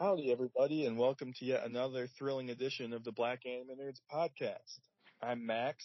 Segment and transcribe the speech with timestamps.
[0.00, 4.78] Howdy, everybody, and welcome to yet another thrilling edition of the Black Anime Nerds podcast.
[5.22, 5.84] I'm Max,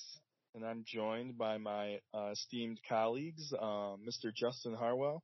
[0.53, 4.33] and I'm joined by my uh, esteemed colleagues, um, Mr.
[4.33, 5.22] Justin Harwell,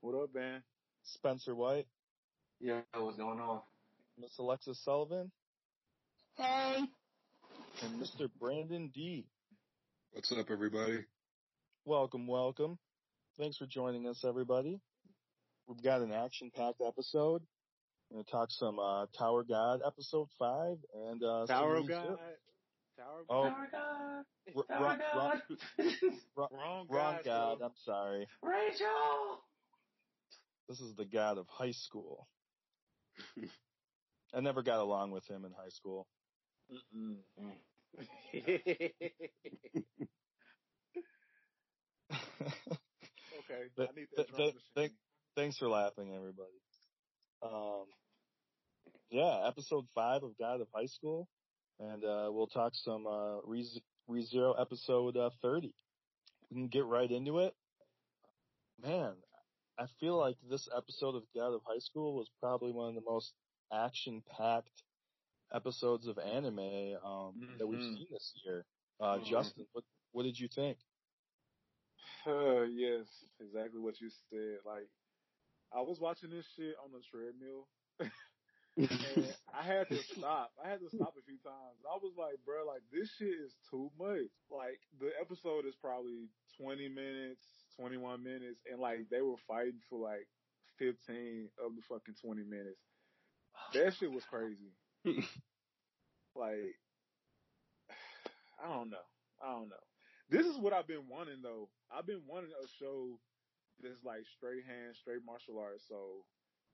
[0.00, 0.62] What up, man?
[1.02, 1.88] Spencer White,
[2.60, 3.62] Yeah, what's going on?
[4.16, 5.32] Miss Alexis Sullivan,
[6.36, 6.78] Hey.
[7.82, 8.28] and Mr.
[8.38, 9.26] Brandon D.
[10.12, 11.04] What's up, everybody?
[11.84, 12.78] Welcome, welcome.
[13.38, 14.78] Thanks for joining us, everybody.
[15.66, 17.42] We've got an action-packed episode.
[18.10, 21.88] We're going to talk some uh, Tower God episode five and uh, some Tower of
[21.88, 22.18] God.
[22.98, 24.24] Tower of Oh, Tower God.
[24.46, 25.42] It's R- Tower God.
[26.36, 27.58] wrong, Wrong wrong God, God.
[27.58, 27.66] bro.
[27.68, 28.26] I'm sorry.
[28.42, 29.44] Rachel.
[30.68, 32.26] This is the God of high school.
[34.34, 36.08] I never got along with him in high school.
[43.40, 44.90] Okay, Th- I need th- that drum th- th-
[45.36, 46.60] Thanks for laughing, everybody.
[47.42, 47.86] Um,
[49.10, 51.28] yeah, episode five of God of High School,
[51.78, 55.74] and uh, we'll talk some uh, Re- ReZero episode uh, thirty.
[56.50, 57.54] We can get right into it.
[58.82, 59.12] Man,
[59.78, 63.02] I feel like this episode of God of High School was probably one of the
[63.08, 63.34] most
[63.72, 64.82] action-packed
[65.52, 67.96] episodes of anime um, that we've Mhm.
[67.96, 68.64] seen this year.
[69.00, 69.24] Uh, Mhm.
[69.26, 70.78] Justin, what what did you think?
[72.26, 73.06] Uh, yes,
[73.40, 74.58] exactly what you said.
[74.64, 74.88] Like,
[75.72, 77.68] I was watching this shit on the treadmill,
[78.88, 80.52] and I had to stop.
[80.62, 81.80] I had to stop a few times.
[81.84, 84.30] I was like, bro, like this shit is too much.
[84.50, 87.42] Like the episode is probably twenty minutes,
[87.76, 90.26] twenty one minutes, and like they were fighting for like
[90.78, 92.80] fifteen of the fucking twenty minutes.
[93.74, 94.72] That shit was crazy.
[96.34, 96.74] like,
[98.62, 99.06] I don't know.
[99.42, 99.84] I don't know.
[100.30, 101.68] This is what I've been wanting though.
[101.90, 103.18] I've been wanting a show
[103.82, 105.84] that's like straight hands, straight martial arts.
[105.88, 106.24] So,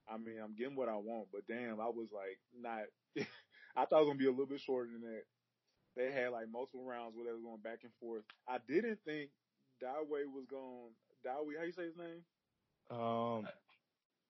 [0.09, 2.85] I mean, I'm getting what I want, but damn, I was like not.
[3.77, 5.23] I thought it was gonna be a little bit shorter than that.
[5.97, 8.25] They had like multiple rounds where they were going back and forth.
[8.49, 9.31] I didn't think
[9.83, 10.93] Dawei was going.
[11.25, 12.23] Dawei, how you say his name?
[12.91, 13.49] Um,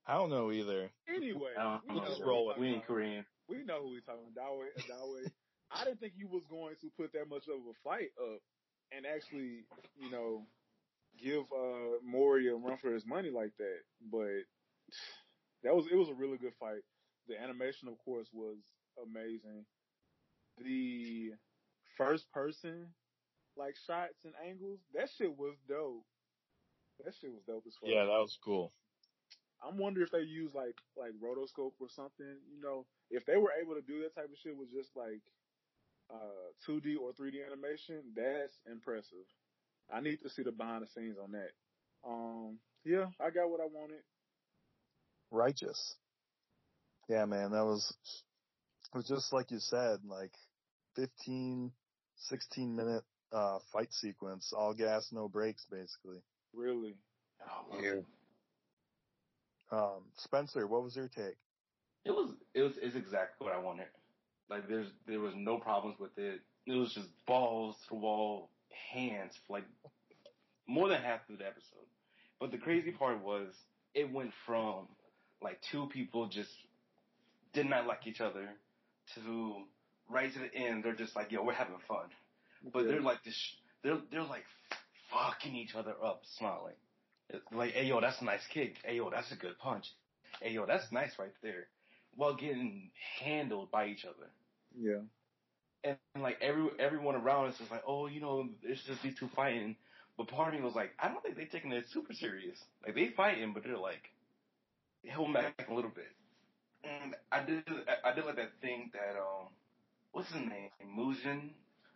[0.07, 0.91] I don't know either.
[1.09, 2.01] Anyway, I we know.
[2.03, 2.59] know Just roll we it.
[2.59, 2.87] We ain't.
[2.87, 3.25] Korean.
[3.49, 4.51] We know who we talking about.
[4.51, 4.69] Dawei.
[4.89, 5.31] Dawei.
[5.71, 8.41] I didn't think he was going to put that much of a fight up
[8.93, 9.65] and actually,
[9.99, 10.47] you know,
[11.19, 13.79] give uh Mori a run for his money like that.
[14.11, 14.45] But
[15.65, 16.83] that was it was a really good fight.
[17.29, 18.59] The animation, of course, was
[19.03, 19.65] amazing.
[20.59, 21.33] The
[21.97, 22.87] first person
[23.57, 26.05] like shots and angles, that shit was dope.
[27.05, 27.91] That shit was dope as fuck.
[27.91, 28.73] Yeah, that was cool.
[29.65, 32.37] I'm wondering if they use like like rotoscope or something.
[32.53, 35.21] You know, if they were able to do that type of shit with just like
[36.13, 39.27] uh 2D or 3D animation, that's impressive.
[39.93, 41.51] I need to see the behind the scenes on that.
[42.07, 44.03] Um, yeah, I got what I wanted.
[45.31, 45.97] Righteous.
[47.09, 47.95] Yeah, man, that was
[48.95, 50.33] it was just like you said, like
[50.97, 51.71] 15,
[52.17, 56.23] 16 minute uh fight sequence, all gas, no brakes, basically.
[56.55, 56.95] Really,
[57.43, 57.81] Oh.
[57.81, 58.01] Yeah.
[59.73, 61.37] Um, Spencer, what was your take?
[62.05, 63.87] It was it was it's exactly what I wanted.
[64.49, 66.41] Like there's there was no problems with it.
[66.67, 68.51] It was just balls to wall
[68.93, 69.65] hands like
[70.69, 71.87] more than half of the episode.
[72.39, 73.53] But the crazy part was
[73.95, 74.87] it went from
[75.43, 76.51] like two people just
[77.53, 78.49] did not like each other
[79.15, 79.55] to
[80.09, 82.07] right to the end they're just like yo we're having fun.
[82.73, 82.89] But Yeah.
[82.89, 83.37] they're like this
[83.83, 84.45] they're they're like
[85.11, 86.75] fucking each other up smiling.
[87.31, 88.77] It's like hey yo that's a nice kick.
[88.85, 89.87] Hey yo that's a good punch.
[90.41, 91.69] Hey yo that's nice right there
[92.15, 94.31] while getting handled by each other.
[94.77, 95.03] yeah,
[95.85, 99.29] And, like every everyone around us is like, oh, you know, it's just these two
[99.35, 99.77] fighting.
[100.17, 102.59] But part of me was like, I don't think they're taking it super serious.
[102.85, 104.11] Like they fighting, but they're like
[105.15, 106.11] holding back a little bit.
[106.85, 107.65] And I did
[108.05, 109.49] I did like that thing that um
[110.13, 111.51] what's his name Mujin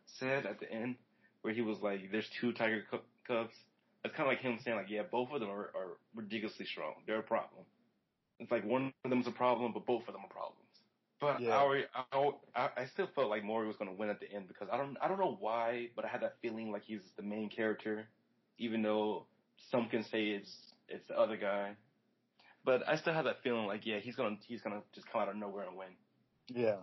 [0.06, 0.96] said at the end
[1.42, 2.84] where he was like, there's two tiger
[3.26, 3.54] cubs.
[4.04, 6.94] It's kind of like him saying like, yeah, both of them are, are ridiculously strong.
[7.06, 7.64] They're a problem.
[8.38, 10.56] It's like one of them's a problem, but both of them are problems.
[11.20, 11.50] But Yeah.
[11.50, 14.32] I, already, I, I, I still felt like Mori was going to win at the
[14.32, 17.02] end because I don't, I don't know why, but I had that feeling like he's
[17.16, 18.06] the main character,
[18.58, 19.26] even though
[19.70, 21.76] some can say it's, it's the other guy.
[22.64, 25.28] But I still have that feeling like, yeah, he's gonna, he's gonna just come out
[25.28, 25.96] of nowhere and win.
[26.48, 26.76] Yeah.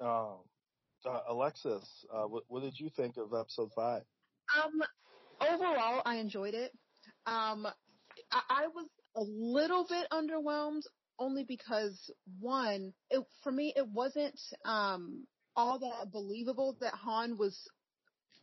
[0.00, 0.38] Um,
[1.06, 4.02] uh, Alexis, uh, what, what did you think of episode five?
[4.56, 4.82] Um,
[5.40, 6.72] overall, I enjoyed it.
[7.26, 7.66] Um,
[8.30, 10.82] I, I was a little bit underwhelmed
[11.18, 15.26] only because one, it, for me, it wasn't um
[15.56, 17.68] all that believable that Han was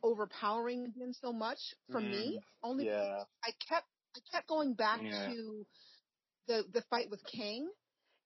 [0.04, 1.60] overpowering him so much
[1.92, 2.40] for me.
[2.64, 3.24] Only Yeah.
[3.44, 5.28] I kept I kept going back Yeah.
[5.28, 5.66] to
[6.48, 7.70] the the fight with King,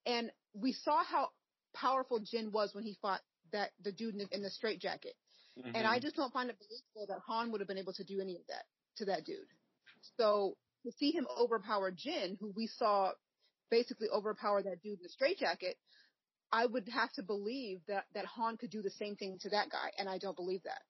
[0.05, 1.29] and we saw how
[1.73, 3.21] powerful Jin was when he fought
[3.51, 5.13] that the dude in the, in the straight jacket.
[5.57, 5.75] Mm-hmm.
[5.75, 8.21] And I just don't find it believable that Han would have been able to do
[8.21, 8.63] any of that
[8.97, 9.37] to that dude.
[10.17, 10.55] So
[10.85, 13.11] to see him overpower Jin, who we saw
[13.69, 15.75] basically overpower that dude in the straitjacket,
[16.51, 19.69] I would have to believe that, that Han could do the same thing to that
[19.69, 20.81] guy, and I don't believe that.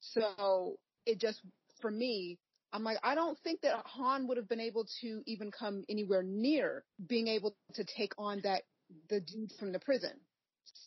[0.00, 1.40] So it just,
[1.80, 2.38] for me,
[2.72, 6.22] I'm like, I don't think that Han would have been able to even come anywhere
[6.22, 8.62] near being able to take on that,
[9.08, 10.12] the dude from the prison.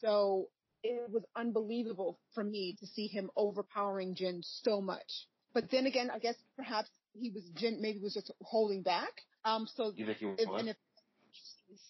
[0.02, 0.50] So
[0.84, 5.28] it was unbelievable for me to see him overpowering Jin so much.
[5.54, 9.12] But then again, I guess perhaps he was Jin maybe was just holding back.
[9.46, 10.40] Um, so You think he was?
[10.40, 10.78] if, and if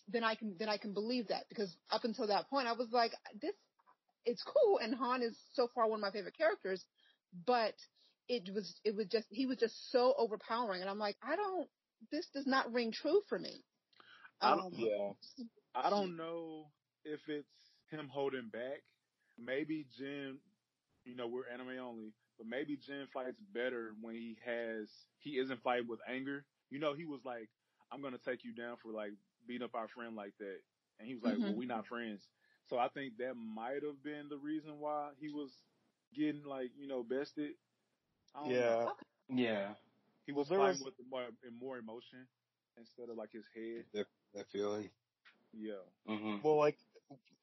[0.07, 2.88] then I can then I can believe that because up until that point I was
[2.91, 3.53] like this
[4.25, 6.83] it's cool and Han is so far one of my favorite characters,
[7.45, 7.75] but
[8.27, 11.69] it was it was just he was just so overpowering and I'm like I don't
[12.12, 13.63] this does not ring true for me.
[14.42, 15.13] I Um, don't- Yeah.
[15.75, 16.72] I don't know
[17.04, 17.50] if it's
[17.89, 18.83] him holding back.
[19.38, 20.39] Maybe Jin,
[21.04, 24.89] you know, we're anime only, but maybe Jin fights better when he has
[25.19, 26.45] he isn't fighting with anger.
[26.69, 27.50] You know, he was like,
[27.92, 29.13] "I'm gonna take you down for like
[29.45, 30.62] beating up our friend like that,"
[31.00, 31.42] and he was like, Mhm.
[31.42, 32.27] "Well, we not friends."
[32.68, 35.51] So I think that might have been the reason why he was
[36.13, 37.56] getting like you know bested.
[38.35, 38.91] I don't know.
[39.29, 39.43] Yeah.
[39.43, 39.73] Yeah.
[40.25, 41.25] he was there fighting was- with more
[41.59, 42.27] more emotion
[42.77, 43.85] instead of like his head.
[43.93, 44.89] That, that feeling.
[45.53, 45.73] Yeah.
[46.05, 46.77] hmm Well, like,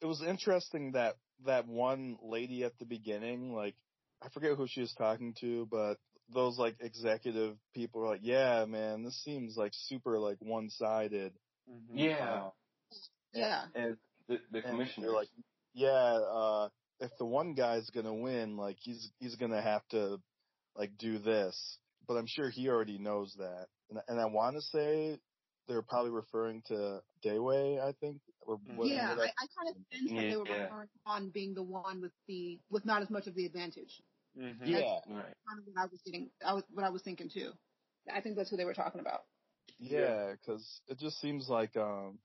[0.01, 1.17] it was interesting that
[1.47, 3.75] that one lady at the beginning, like,
[4.23, 5.95] I forget who she was talking to, but
[6.33, 11.33] those like executive people were like, "Yeah, man, this seems like super like one sided."
[11.69, 11.81] Mhm.
[11.95, 12.51] Yeah.
[13.33, 13.65] yeah.
[13.75, 13.97] And
[14.29, 15.29] the the And commissioner they're like,
[15.75, 16.69] "Yeah, uh,
[17.01, 20.21] if the one guy's gonna win, like he's he's gonna have to
[20.77, 24.63] like do this." But I'm sure he already knows that, and and I want to
[24.63, 25.19] say
[25.69, 28.21] they're probably referring to Dawei, I think.
[28.45, 30.65] Or what, yeah, what I, I kind of sense that they were Yeah.
[30.65, 34.03] referring to Han being the one with the with not as much of the advantage.
[34.37, 34.67] Mhm.
[34.67, 35.37] yeah, right.
[35.47, 37.53] Kind of what I was getting, I was what I was thinking too.
[38.13, 39.21] I think that's who they were talking about.
[39.79, 42.19] Yeah, because it just seems like, um,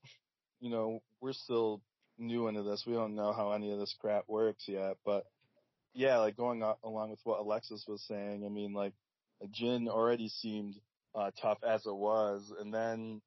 [0.60, 1.82] you know, we're still
[2.18, 2.84] new into this.
[2.86, 4.96] We don't know how any of this crap works yet.
[5.04, 5.24] But
[5.94, 8.94] yeah, like going along with what Alexis was saying, I mean, like,
[9.50, 10.74] Jin already seemed
[11.14, 13.20] uh, tough as it was, and then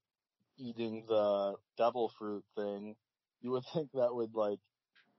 [0.57, 2.95] eating the devil fruit thing,
[3.41, 4.59] you would think that would like,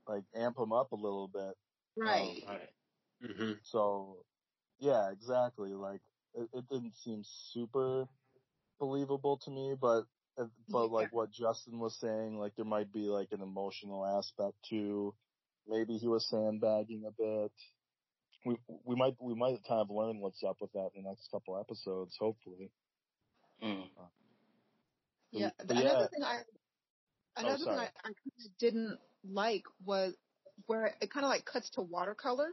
[0.06, 1.54] like amp him up a little bit.
[1.96, 2.42] Right.
[2.46, 2.70] Right.
[3.24, 3.52] Mm-hmm.
[3.62, 4.24] So,
[4.78, 5.74] yeah, exactly.
[5.74, 6.00] Like,
[6.34, 8.06] it, it didn't seem super
[8.78, 10.04] believable to me, but,
[10.38, 10.96] uh, but Yeah.
[10.96, 15.14] like what Justin was saying, like there might be like an emotional aspect too.
[15.66, 17.52] Maybe he was sandbagging a bit.
[18.44, 21.30] We, we might, we might kind of learn what's up with that in the next
[21.30, 22.70] couple episodes, hopefully.
[23.62, 23.88] Mm.
[25.32, 25.50] Yeah.
[25.50, 25.50] Yeah.
[25.68, 26.42] Another thing I
[27.36, 27.74] another thing.
[27.74, 30.14] I, I kind of didn't like was
[30.66, 32.50] where it kind of like cuts to watercolor.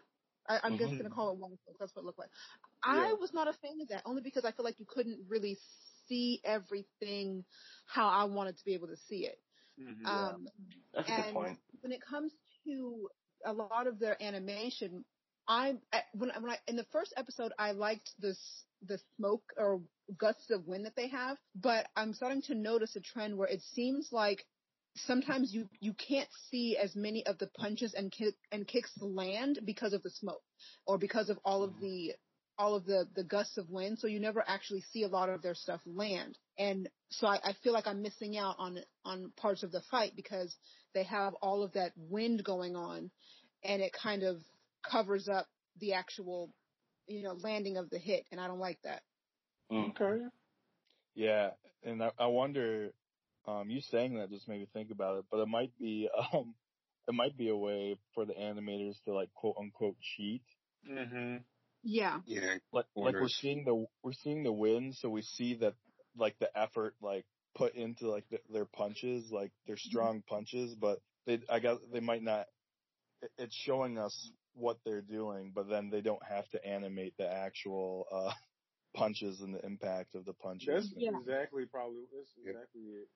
[0.48, 0.98] I, I'm just Mhm.
[1.00, 1.76] gonna call it watercolor.
[1.80, 2.32] That's what it looked like.
[2.84, 5.58] I was not a fan of that only because I feel like you couldn't really
[6.08, 7.46] see everything
[7.86, 9.40] how I wanted to be able to see it.
[9.80, 10.06] Mhm.
[10.06, 10.48] Um,
[10.94, 11.60] That's a good point.
[11.82, 12.34] when it comes
[12.66, 13.10] to
[13.46, 15.06] a lot of their animation,
[15.48, 15.80] I'm
[16.14, 18.38] when when I in the first episode I liked this
[18.82, 19.82] the smoke or
[20.18, 23.62] gusts of wind that they have, but I'm starting to notice a trend where it
[23.74, 24.46] seems like
[24.96, 29.60] sometimes you you can't see as many of the punches and kick, and kicks land
[29.66, 30.42] because of the smoke
[30.86, 31.82] or because of all of mm-hmm.
[31.82, 32.14] the
[32.58, 35.42] all of the the gusts of wind so you never actually see a lot of
[35.42, 39.64] their stuff land and so I, I feel like I'm missing out on on parts
[39.64, 40.56] of the fight because
[40.94, 43.10] they have all of that wind going on
[43.64, 44.38] and it kind of
[44.90, 45.48] covers up
[45.80, 46.54] the actual
[47.08, 49.02] you know landing of the hit and I don't like that.
[49.72, 49.90] Mm.
[49.90, 50.26] Okay.
[51.16, 51.50] Yeah,
[51.84, 52.92] and I, I wonder,
[53.48, 56.56] um, you saying that just made me think about it, but it might be, um,
[57.08, 60.44] it might be a way for the animators to like quote unquote cheat.
[60.90, 61.38] Mm-hmm.
[61.84, 62.20] Yeah.
[62.26, 62.56] Yeah.
[62.72, 65.74] Like, like we're seeing the, we're seeing the win, so we see that,
[66.16, 67.26] like the effort, like
[67.56, 72.00] put into like the, their punches, like their strong punches, but they, I guess they
[72.00, 72.48] might not,
[73.38, 78.06] it's showing us what they're doing, but then they don't have to animate the actual,
[78.12, 78.34] uh,
[78.96, 80.92] punches and the impact of the punches.
[80.92, 81.12] That's Yeah.
[81.12, 82.56] exactly probably that's Yep.
[82.56, 83.10] exactly it.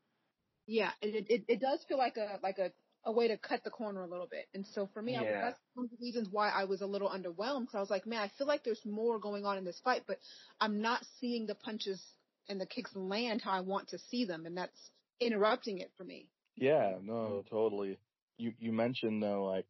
[0.68, 2.72] Yeah, it, it it does feel like a like a
[3.06, 4.48] a way to cut the corner a little bit.
[4.54, 5.42] And so for me, I, Yeah.
[5.42, 8.06] that's one of the reasons why I was a little underwhelmed because I was like,
[8.06, 10.20] man, I feel like there's more going on in this fight, but
[10.62, 12.02] I'm not seeing the punches
[12.50, 16.04] and the kicks land how I want to see them, and that's interrupting it for
[16.04, 16.30] me.
[16.56, 17.98] Yeah, no, totally.
[18.38, 19.66] You you mentioned though like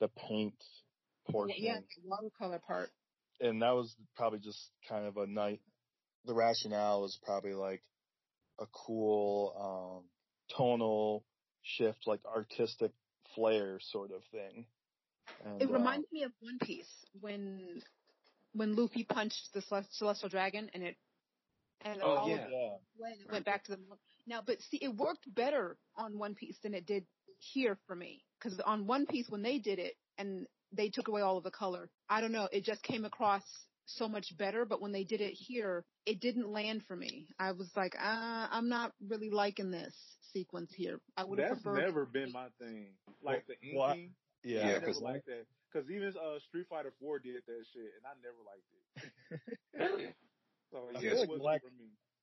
[0.00, 0.54] the paint
[1.30, 2.90] portion, Yeah, the watercolor part.
[3.40, 5.60] and that was probably just kind of a night.
[6.24, 7.82] The rationale was probably like
[8.60, 10.04] a cool um,
[10.56, 11.24] tonal
[11.62, 12.92] shift, like artistic
[13.34, 14.66] flair sort of thing.
[15.44, 15.72] And, It uh,
[16.12, 16.90] me of One Piece
[17.20, 17.82] when
[18.52, 20.96] when Luffy punched the Celestial Dragon and it
[21.92, 22.44] and Oh, all yeah.
[22.44, 22.70] of yeah.
[22.96, 23.78] when it went back to the
[24.26, 24.42] now.
[24.44, 27.04] But see, it worked better on One Piece than it did
[27.38, 31.22] here for me because on One Piece when they did it and they took away
[31.22, 33.42] all of the color, I don't know, it just came across
[33.86, 34.64] so much better.
[34.64, 37.28] But when they did it here, it didn't land for me.
[37.38, 39.94] I was like, uh, I'm not really liking this
[40.32, 40.98] sequence here.
[41.16, 41.80] I would have That's preferred.
[41.82, 42.88] never been my thing.
[43.22, 44.10] Like the inking, Well, I- I
[44.44, 44.58] Yeah.
[44.58, 45.46] Yeah, never 'cause- liked that.
[45.72, 49.40] Because even uh, Street Fighter Four did that shit, and I never liked it.
[49.74, 50.14] Really?
[50.72, 51.62] So I yeah, feel like Black-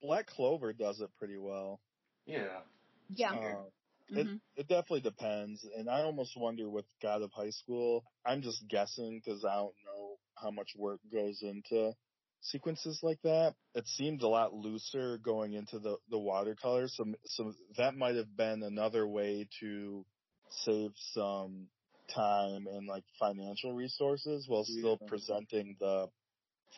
[0.01, 1.79] Black Clover does it pretty well.
[2.25, 2.61] Yeah.
[3.09, 3.31] yeah.
[3.33, 3.63] Uh,
[4.11, 4.17] mhm.
[4.17, 4.27] It
[4.61, 8.03] it definitely depends, and I almost wonder with God of High School.
[8.25, 11.93] I'm just guessing because I don't know how much work goes into
[12.41, 13.55] sequences like that.
[13.75, 18.35] It seemed a lot looser going into the the watercolors, so so that might have
[18.35, 20.05] been another way to
[20.49, 21.69] save some
[22.13, 25.07] time and like financial resources while still Yeah.
[25.07, 26.09] presenting the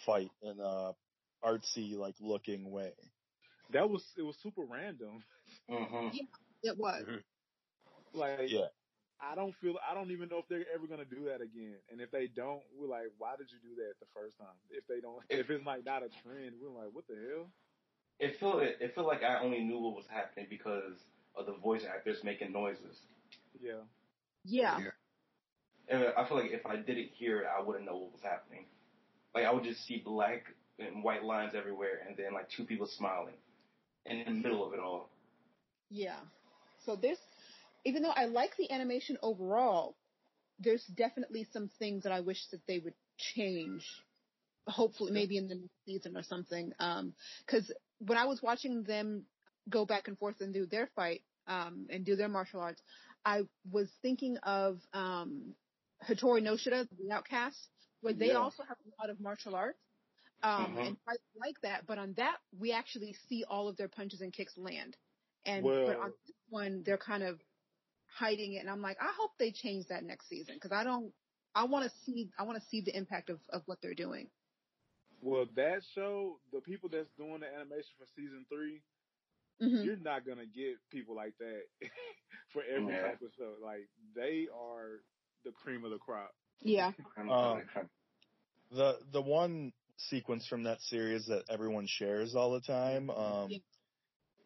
[0.05, 0.93] fight in a
[1.45, 2.93] artsy like looking way.
[3.73, 5.23] That was it was super random.
[5.69, 6.17] Mm-hmm.
[6.63, 7.03] It was.
[8.13, 8.67] Like Yeah.
[9.21, 11.75] I don't feel I don't even know if they're ever gonna do that again.
[11.91, 14.55] And if they don't, we're like, why did you do that the first time?
[14.69, 17.47] If they don't, if it's like not a trend, we're like, what the hell?
[18.19, 20.93] It felt it, it felt like I only knew what was happening because
[21.35, 23.01] of the voice actors making noises.
[23.59, 23.83] Yeah.
[24.43, 24.79] Yeah.
[25.87, 28.65] And I feel like if I didn't hear it, I wouldn't know what was happening.
[29.33, 30.43] Like I would just see black
[30.79, 33.35] and white lines everywhere, and then like two people smiling
[34.05, 35.09] in the middle of it all.
[35.89, 36.19] Yeah.
[36.85, 37.17] So this,
[37.85, 39.95] even though I like the animation overall,
[40.59, 43.85] there's definitely some things that I wish that they would change.
[44.67, 46.73] Hopefully, maybe in the next season or something.
[46.79, 47.13] Um
[47.47, 49.25] 'cause when I was watching them
[49.69, 52.81] go back and forth and do their fight, um, and do their martial arts,
[53.23, 55.55] I was thinking of, um,
[56.03, 57.69] Hitori no Shita, the Outcast,
[58.01, 58.37] where they Yeah.
[58.39, 59.79] also have a lot of martial arts.
[60.45, 60.85] Um, Mhm.
[60.85, 64.33] and I like that, but on that, we actually see all of their punches and
[64.33, 64.97] kicks land.
[65.45, 67.41] And but on this one, they're kind of
[68.07, 71.13] hiding it, and I'm like, I hope they change that next season because I don't.
[71.55, 72.31] I want to see.
[72.39, 74.29] I want to see the impact of of what they're doing.
[75.21, 78.81] Well, that show, the people that's doing the animation for season 3
[79.59, 81.63] hmm you're not gonna get people like that
[82.53, 82.97] for every Yeah.
[82.97, 83.55] type of show.
[83.61, 85.01] Like they are
[85.43, 86.33] the cream of the crop.
[86.61, 86.93] Yeah.
[87.17, 87.61] I'm Um,
[88.71, 93.49] The the one sequence from that series that everyone shares all the time, um,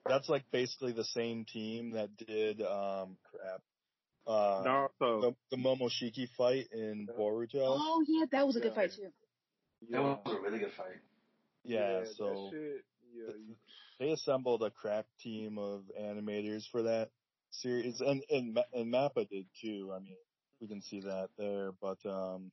[0.05, 3.61] that's like basically the same team that did um crap.
[4.27, 5.21] Uh Naruto.
[5.21, 7.49] the, the Momoshiki fight in Boruto.
[7.55, 8.75] Oh yeah, that was a good Yeah.
[8.75, 9.11] fight too.
[9.91, 10.99] that was a really good fight.
[11.63, 13.55] yeah, that so shit, yeah, you,
[13.99, 17.09] they assembled a crack team of animators for that
[17.51, 19.91] series and and and Mappa did too.
[19.95, 20.17] I mean,
[20.61, 22.51] we can see that there, but um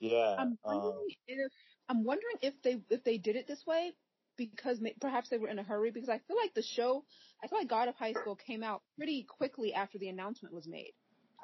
[0.00, 1.52] yeah, I'm um if
[1.88, 3.92] I'm wondering if they if they did it this way
[4.36, 7.04] because may, perhaps they were in a hurry because I feel like the show
[7.42, 10.66] I feel like God of High School came out pretty quickly after the announcement was
[10.66, 10.92] made.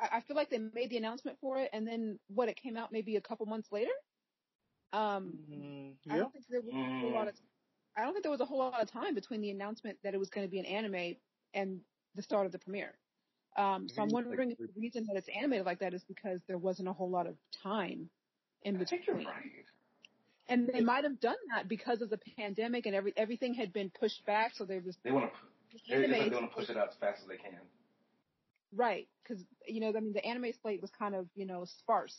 [0.00, 2.76] I, I feel like they made the announcement for it and then what it came
[2.76, 3.92] out maybe a couple months later.
[4.92, 7.34] Um, mm, I don't think there was a whole lot of
[7.96, 10.18] I don't think there was a whole lot of time between the announcement that it
[10.18, 11.16] was going to be an anime
[11.52, 11.80] and
[12.14, 12.94] the start of the premiere.
[13.56, 16.58] Um, so I'm wondering if the reason that it's animated like that is because there
[16.58, 18.10] wasn't a whole lot of time
[18.62, 19.26] in I think you're right.
[20.48, 23.90] And they might have done that because of the pandemic and every everything had been
[23.90, 24.52] pushed back.
[24.54, 25.38] So there was They want to.
[25.76, 27.60] It's like anime they want to push it out as fast as they can.
[28.74, 32.16] right because you know I mean the anime slate was kind of you know sparse,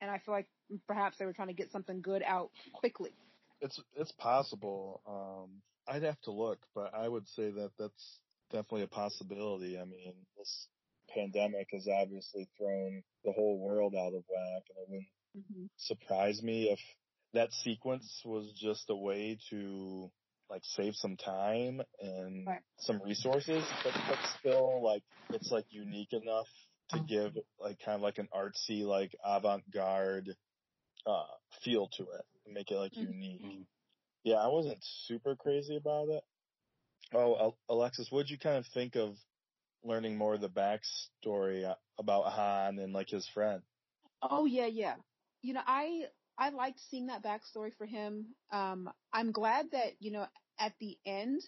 [0.00, 0.48] and I feel like
[0.86, 3.12] perhaps they were trying to get something good out quickly.
[3.60, 5.00] it's it's possible.
[5.06, 9.78] Um I'd have to look, but I would say that that's definitely a possibility.
[9.78, 10.68] I mean, this
[11.14, 15.06] pandemic has obviously thrown the whole world out of whack and it wouldn't
[15.38, 15.66] Mm-hmm.
[15.76, 16.80] surprise me if
[17.34, 20.10] that sequence was just a way to
[20.48, 22.62] like save some time and Right.
[22.78, 26.48] some resources, but, but still like it's like unique enough
[26.90, 30.36] to give like kind of like an artsy like avant-garde
[31.06, 31.26] uh
[31.62, 33.12] feel to it and make it like Mhm.
[33.12, 33.40] unique.
[33.42, 33.66] Mhm.
[34.24, 36.24] Yeah, I wasn't super crazy about it.
[37.14, 39.16] Oh, Alexis, what'd you kind of think of
[39.84, 43.62] learning more of the backstory uh, about Han and like his friend?
[44.22, 44.96] Oh yeah, yeah.
[45.42, 48.26] You know, I I liked seeing that backstory for him.
[48.52, 50.26] Um, I'm glad that you know
[50.58, 51.42] at the end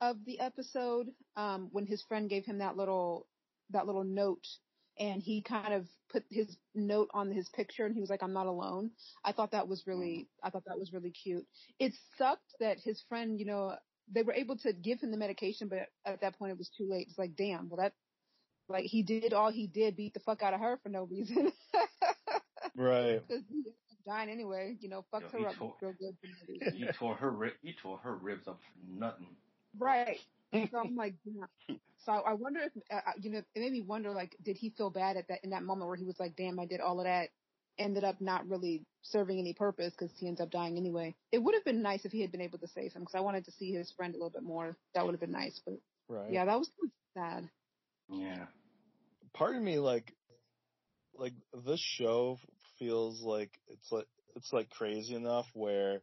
[0.00, 3.26] of the episode, um, when his friend gave him that little
[3.70, 4.46] that little note,
[4.98, 8.32] and he kind of put his note on his picture, and he was like, "I'm
[8.32, 8.90] not alone."
[9.24, 11.46] I thought that was really I thought that was really cute.
[11.78, 13.74] It sucked that his friend, you know,
[14.12, 16.88] they were able to give him the medication, but at that point it was too
[16.90, 17.06] late.
[17.08, 17.92] It's like, damn, well that
[18.68, 21.52] like he did all he did, beat the fuck out of her for no reason.
[22.76, 23.22] right.
[23.28, 24.76] Because he ended up dying anyway.
[24.80, 26.16] You know, fucked Yo, her up tore- real good.
[26.20, 26.70] for.
[26.76, 27.52] He tore her rib.
[27.62, 29.28] He tore her ribs up for nothing.
[29.78, 30.18] Right.
[30.52, 31.74] So I'm like, yeah.
[32.06, 34.70] So I wonder if, uh, uh, you know, it made me wonder, like, did he
[34.70, 36.98] feel bad at that in that moment where he was like, damn, I did all
[36.98, 37.28] of that,
[37.78, 41.14] ended up not really serving any purpose because he ends up dying anyway.
[41.30, 43.20] It would have been nice if he had been able to save him because I
[43.20, 44.76] wanted to see his friend a little bit more.
[44.94, 45.74] That would have been nice, but
[46.08, 46.32] Right.
[46.32, 46.70] yeah, that was
[47.14, 47.48] sad.
[48.10, 48.46] Yeah.
[49.34, 50.12] part of me like
[51.16, 51.34] like
[51.66, 52.38] this show
[52.80, 56.00] feels like it's like it's like crazy enough where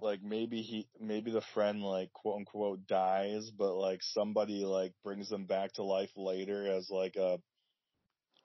[0.00, 5.28] like maybe he maybe the friend like quote unquote dies but like somebody like brings
[5.28, 7.38] them back to life later as like a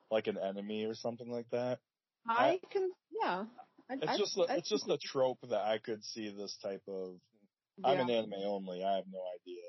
[0.09, 1.79] like an enemy or something like that
[2.27, 2.89] I can,
[3.21, 3.45] yeah.
[3.89, 6.57] I, it's I- just a, I it's just a trope that i could see this
[6.63, 7.19] type of
[7.83, 9.61] i'm an anime only i have no idea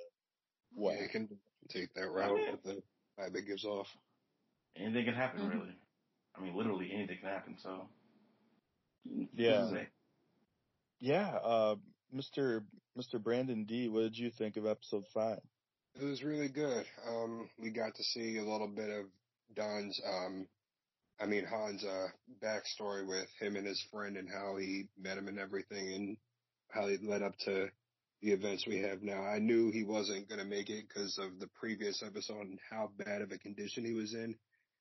[0.74, 1.28] what Yeah, you can
[1.68, 2.82] take that route with the
[3.18, 3.86] vibe that gives off.
[4.76, 5.50] Anything can happen, Mhm.
[5.50, 5.78] really.
[6.36, 7.56] I mean, literally anything can happen.
[7.62, 7.88] So.
[9.04, 9.60] Yeah.
[9.62, 9.88] This is it.
[11.00, 11.74] yeah uh
[12.14, 12.62] mr
[12.98, 15.40] mr brandon d what did you think of episode five
[16.00, 16.84] It was really good.
[17.08, 19.06] Um, we got to see a little bit of
[19.54, 20.46] Don's, um,
[21.20, 22.08] I mean Han's uh,
[22.42, 26.16] backstory with him and his friend and how he met him and everything, and
[26.70, 27.68] how he led up to
[28.22, 29.22] the events we have now.
[29.22, 32.90] I knew he wasn't going to make it because of the previous episode and how
[32.98, 34.34] bad of a condition he was in.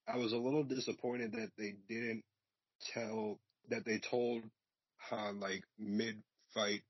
[0.07, 2.23] I was a little disappointed that they didn't
[2.93, 3.39] tell
[3.69, 4.43] that they told
[5.09, 6.21] Han like mid
[6.53, 6.81] fight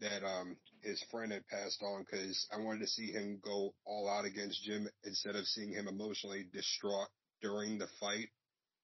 [0.00, 4.08] that um his friend had passed on because I wanted to see him go all
[4.08, 7.08] out against Jin instead of seeing him emotionally distraught
[7.40, 8.28] during the fight.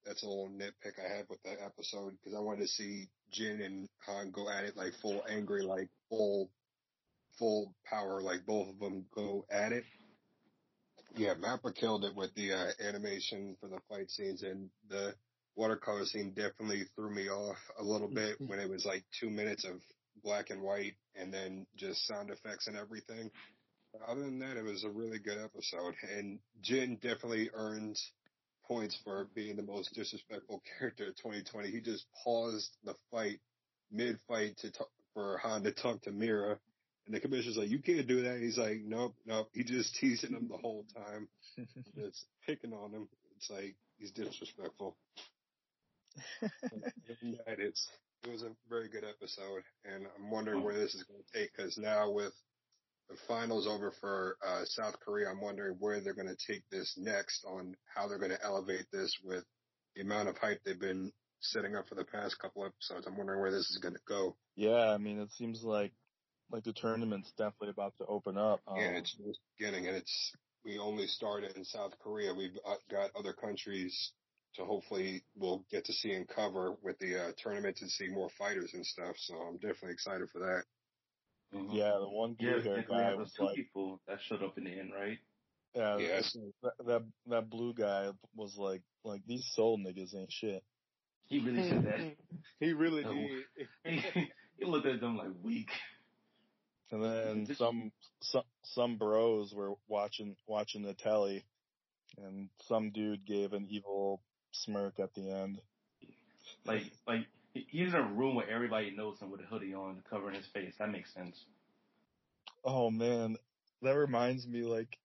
[0.07, 3.61] That's a little nitpick I had with that episode because I wanted to see Jin
[3.61, 6.51] and Han go at it like full angry, like full,
[7.39, 9.85] full power, like both of them go at it.
[11.17, 15.15] Yeah, Mappa killed it with the uh, animation for the fight scenes and the
[15.57, 18.49] watercolor scene definitely threw me off a little bit mm-hmm.
[18.49, 19.81] when it was like two minutes of
[20.23, 23.31] black and white and then just sound effects and everything.
[23.93, 28.13] But other than that, it was a really good episode and Jin definitely earns
[28.67, 31.71] points for being the most disrespectful character of 2020.
[31.71, 33.41] He just paused the fight
[33.91, 36.59] mid fight to talk, for Han to talk to Mira
[37.11, 38.39] and the commissioner's like, you can't do that.
[38.39, 39.49] He's like, nope, nope.
[39.53, 41.29] He just teasing him the whole time,
[41.97, 43.09] just picking on him.
[43.37, 44.97] It's like, he's disrespectful.
[46.43, 46.49] Yeah,
[47.47, 51.51] it was a very good episode, and I'm wondering where this is going to take.
[51.57, 52.33] Because now with
[53.09, 56.95] the finals over for uh, South Korea, I'm wondering where they're going to take this
[56.97, 59.45] next on how they're going to elevate this with
[59.97, 63.07] the amount of hype they've been setting up for the past couple episodes.
[63.07, 64.37] I'm wondering where this is going to go.
[64.57, 65.93] Yeah, I mean, it seems like
[66.53, 68.61] like the tournament's definitely about to open up.
[68.67, 70.33] Um, yeah, it's just beginning, and it's
[70.65, 72.35] we only started in South Korea.
[72.35, 74.13] We've uh, got other countries
[74.55, 78.31] to hopefully we'll get to see and cover with the uh, tournament to see more
[78.39, 79.17] fighters and stuff.
[79.19, 80.65] So I'm definitely excited for that.
[81.55, 81.75] Mhm.
[81.75, 84.57] yeah, the one Yeah, blue hair guy have was two like, people that showed up
[84.59, 85.19] in the end, right?
[85.75, 86.37] yeah, Yes.
[86.63, 90.65] that, that that blue guy was like, like these Seoul niggas ain't shit.
[91.27, 92.17] He really said that.
[92.59, 93.45] He really did.
[94.15, 95.71] he, he looked at them like weak.
[96.91, 101.45] And then some some some bros were watching watching the telly,
[102.19, 104.21] and some dude gave an evil
[104.53, 105.61] smirk at the end.
[106.65, 110.37] Like, like he's in a room where everybody knows him with a hoodie on, covering
[110.37, 110.75] his face.
[110.79, 111.45] That makes sense.
[112.65, 113.37] Oh man,
[113.83, 114.99] that reminds me like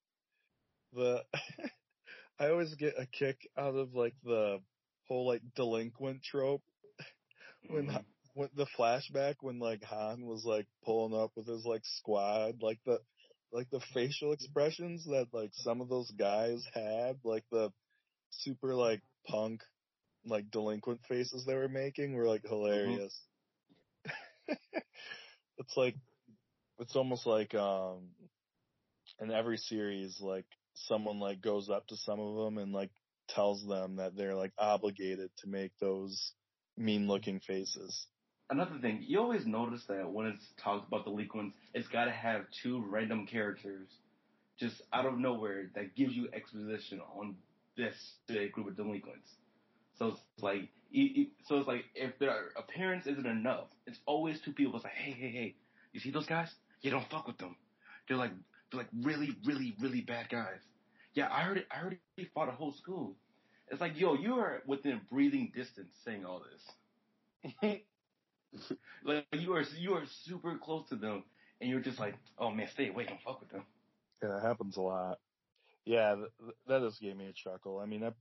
[0.93, 1.23] the
[2.39, 4.61] I always get a kick out of like the
[5.07, 6.63] whole like delinquent trope
[7.67, 8.03] when Mhm.
[8.33, 12.79] when the flashback when like Han was like pulling up with his like squad, like
[12.85, 12.99] the
[13.51, 17.71] like the facial expressions that like some of those guys had, like the
[18.31, 19.61] super like punk
[20.25, 23.19] like delinquent faces they were making were like hilarious.
[25.57, 25.95] it's like
[26.79, 28.09] it's almost like um
[29.19, 32.91] in every series like someone like goes up to some of them and like
[33.29, 36.33] tells them that they're like obligated to make those
[36.77, 38.07] mean looking faces.
[38.49, 42.41] Another thing, you always notice that when it's talked about delinquents, it's got to have
[42.61, 43.87] two random characters
[44.59, 47.35] just out of nowhere that gives you exposition on
[47.77, 49.29] this specific group of delinquents.
[49.97, 54.51] So it's like, it, so it's like if their appearance isn't enough, it's always two
[54.51, 54.75] people.
[54.75, 55.55] It's like, hey, hey, hey,
[55.93, 56.49] you see those guys?
[56.81, 57.55] You don't fuck with them.
[58.07, 58.31] They're like,
[58.71, 60.59] they're like really, really, really bad guys.
[61.13, 61.67] Yeah, I heard it.
[61.71, 63.15] I heard he fought a whole school.
[63.69, 66.41] It's like, yo, you are within breathing distance saying all
[67.61, 67.81] this.
[69.03, 71.23] Like you are you are super close to them,
[71.61, 73.63] and you're just like, oh man, stay away, don't fuck with them.
[74.23, 75.19] Yeah, it happens a lot.
[75.85, 77.79] Yeah, th- that just gave me a chuckle.
[77.79, 78.15] I mean, that,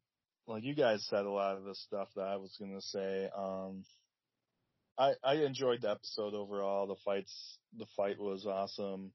[0.47, 3.29] like you guys said a lot of the stuff that I was gonna say.
[3.37, 3.85] Um,
[4.99, 6.87] I I enjoyed the episode overall.
[6.87, 9.13] The fights, the fight was awesome.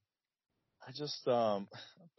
[0.87, 1.67] I just um,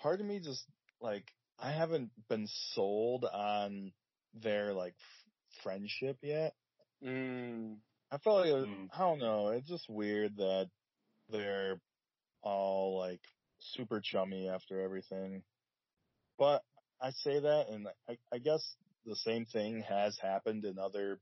[0.00, 0.64] part of me just
[1.00, 1.24] like
[1.58, 3.92] I haven't been sold on
[4.34, 6.54] their like f- friendship yet.
[7.04, 7.76] Mm.
[8.12, 8.88] I felt like it was, Mm.
[8.94, 9.48] I don't know.
[9.48, 10.68] It's just weird that
[11.30, 11.80] they're
[12.42, 13.20] all like
[13.58, 15.42] super chummy after everything.
[16.40, 16.64] But
[17.02, 18.62] I say that, and I, I guess
[19.06, 21.20] the same thing has happened in other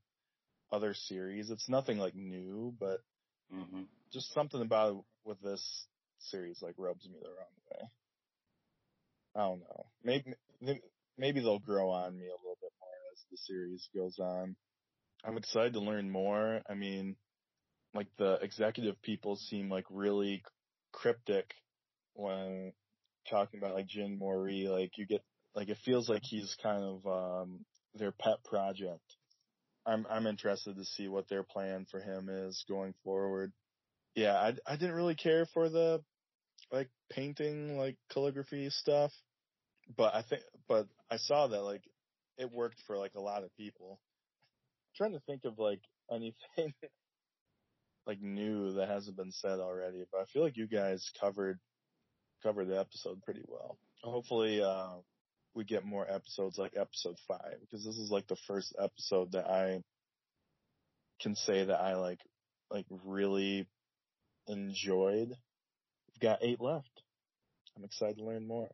[0.71, 1.51] other series.
[1.51, 3.01] It's nothing like new, but
[3.51, 5.87] hmm just something about with this
[6.19, 7.89] series like rubs me the wrong way.
[9.35, 9.85] I don't know.
[10.03, 10.79] Maybe
[11.17, 14.55] maybe they'll grow on me a little bit more as the series goes on.
[15.25, 16.61] I'm excited to learn more.
[16.69, 17.17] I mean,
[17.93, 20.43] like the executive people seem like really
[20.93, 21.53] cryptic
[22.13, 22.73] when
[23.29, 24.67] talking about like Jin Mori.
[24.67, 25.23] Like you get
[25.55, 29.03] like it feels like he's kind of um their pet project.
[29.85, 33.51] I'm I'm interested to see what their plan for him is going forward.
[34.15, 36.01] Yeah, I I didn't really care for the
[36.71, 39.13] like painting like calligraphy stuff,
[39.95, 41.83] but I think but I saw that like
[42.37, 43.99] it worked for like a lot of people.
[44.95, 46.73] trying to think of like anything
[48.07, 51.59] like new that hasn't been said already, but I feel like you guys covered
[52.41, 53.77] covered the episode pretty well.
[54.03, 54.95] Hopefully, uh,
[55.53, 59.47] we get more episodes like episode five because this is like the first episode that
[59.47, 59.81] I
[61.21, 62.19] can say that I like
[62.71, 63.67] like really
[64.47, 65.29] enjoyed.
[65.29, 67.01] We've got eight left.
[67.77, 68.69] I'm excited to learn more.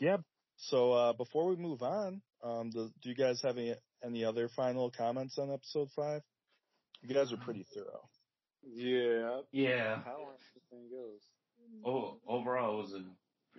[0.00, 0.18] Yeah.
[0.56, 4.48] So uh, before we move on, um, do, do you guys have any any other
[4.48, 6.22] final comments on episode five?
[7.02, 8.08] You guys are pretty thorough.
[8.62, 9.40] Yeah.
[9.52, 9.96] Yeah.
[10.04, 11.20] How everything goes.
[11.84, 13.04] Oh, overall, it was a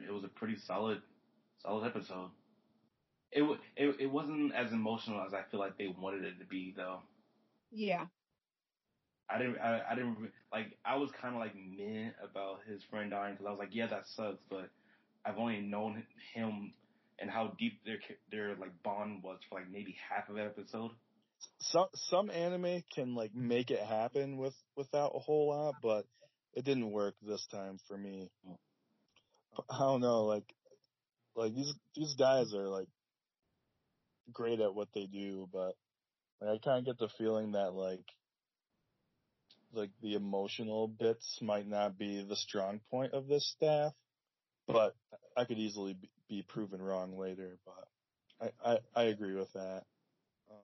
[0.08, 1.02] it was a pretty solid
[1.62, 2.32] solid episode.
[3.32, 6.45] It wa- it it wasn't as emotional as I feel like they wanted it to
[6.45, 7.02] be though.
[7.72, 8.06] Yeah.
[9.30, 13.12] I didn't I, I didn't like I was kind of like meh about his friend
[13.12, 14.69] dying because I was like yeah that sucks but
[15.26, 16.74] I've only known him
[17.19, 18.00] and how deep their
[18.32, 20.91] their like bond was for like maybe half of the episode.
[21.60, 26.06] some some anime can like make it happen with without a whole lot, but
[26.54, 28.30] it didn't work this time for me.
[28.48, 28.58] Oh.
[29.70, 30.54] I don't know, like
[31.36, 32.88] like these these guys are like
[34.32, 35.76] great at what they do, but
[36.42, 38.06] like, I kind of get the feeling that like
[39.74, 43.94] like the emotional bits might not be the strong point of this staff,
[44.68, 44.96] but
[45.38, 47.58] I could easily be, be proven wrong later.
[47.66, 49.84] But I I, I agree with that.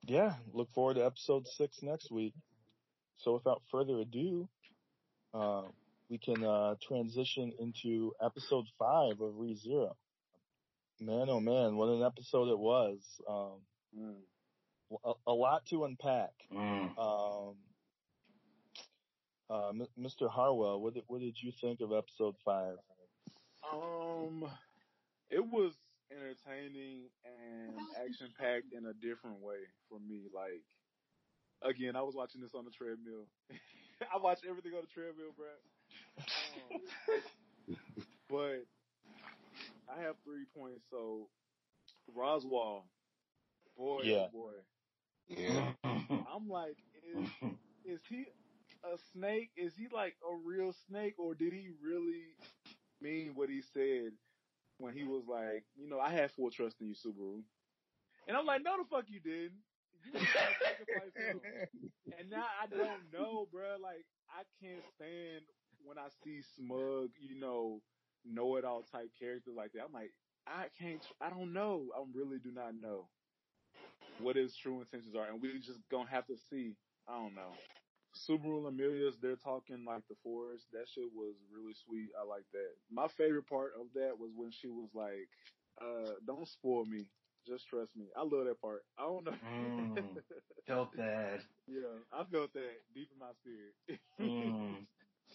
[0.02, 2.34] Yeah, look forward to episode six next week.
[3.18, 4.48] So without further ado,
[5.34, 5.62] uh,
[6.08, 9.94] we can uh, transition into episode five of ReZero.
[11.00, 12.98] Man, oh man, what an episode it was.
[13.28, 13.60] Um,
[13.96, 14.16] Mm.
[15.04, 16.30] a, a lot to unpack.
[16.52, 16.98] Mm.
[16.98, 17.54] Um,
[19.48, 20.28] uh, M- Mr.
[20.30, 22.76] Harwell, what did, what did you think of episode five?
[23.72, 24.44] Um,
[25.30, 25.72] it was
[26.10, 29.58] entertaining and action packed in a different way
[29.88, 30.28] for me.
[30.34, 30.62] Like,
[31.62, 33.26] again, I was watching this on the treadmill.
[34.14, 35.46] I watch everything on the treadmill, bro.
[36.36, 36.80] Um,
[38.28, 38.66] but
[39.88, 40.86] I have three points.
[40.90, 41.28] So,
[42.16, 42.84] Roswaal,
[43.76, 44.26] boy, Yeah.
[44.26, 44.52] oh boy,
[45.28, 45.72] Yeah.
[46.26, 47.26] I'm like, is
[47.84, 48.26] is he
[48.84, 49.50] a snake?
[49.56, 52.36] Is he like a real snake, or did he really
[53.00, 54.12] mean what he said
[54.78, 57.42] when he was like, you know, I have full trust in you, Subaru?
[58.28, 59.60] And I'm like, no, the fuck you didn't.
[60.06, 61.40] You was trying to sacrifice him.
[62.18, 63.80] And now I don't know, bruh.
[63.82, 65.42] Like, I can't stand
[65.84, 67.82] when I see smug, you know,
[68.24, 69.84] know it all type characters like that.
[69.86, 70.12] I'm like,
[70.46, 71.88] I can't, I don't know.
[71.96, 73.08] I really do not know
[74.20, 75.28] what his true intentions are.
[75.28, 76.76] And we just gonna have to see.
[77.08, 77.52] I don't know.
[78.16, 80.66] Subaru and Emilia's, they're talking like the forest.
[80.72, 82.10] That shit was really sweet.
[82.20, 82.72] I like that.
[82.90, 85.28] My favorite part of that was when she was like,
[85.80, 87.06] uh, don't spoil me.
[87.46, 88.06] Just trust me.
[88.16, 88.82] I love that part.
[88.98, 89.32] I don't know.
[89.46, 89.98] Mm.
[90.66, 91.40] Felt that.
[91.68, 94.00] yeah, I felt that deep in my spirit.
[94.20, 94.86] Mm.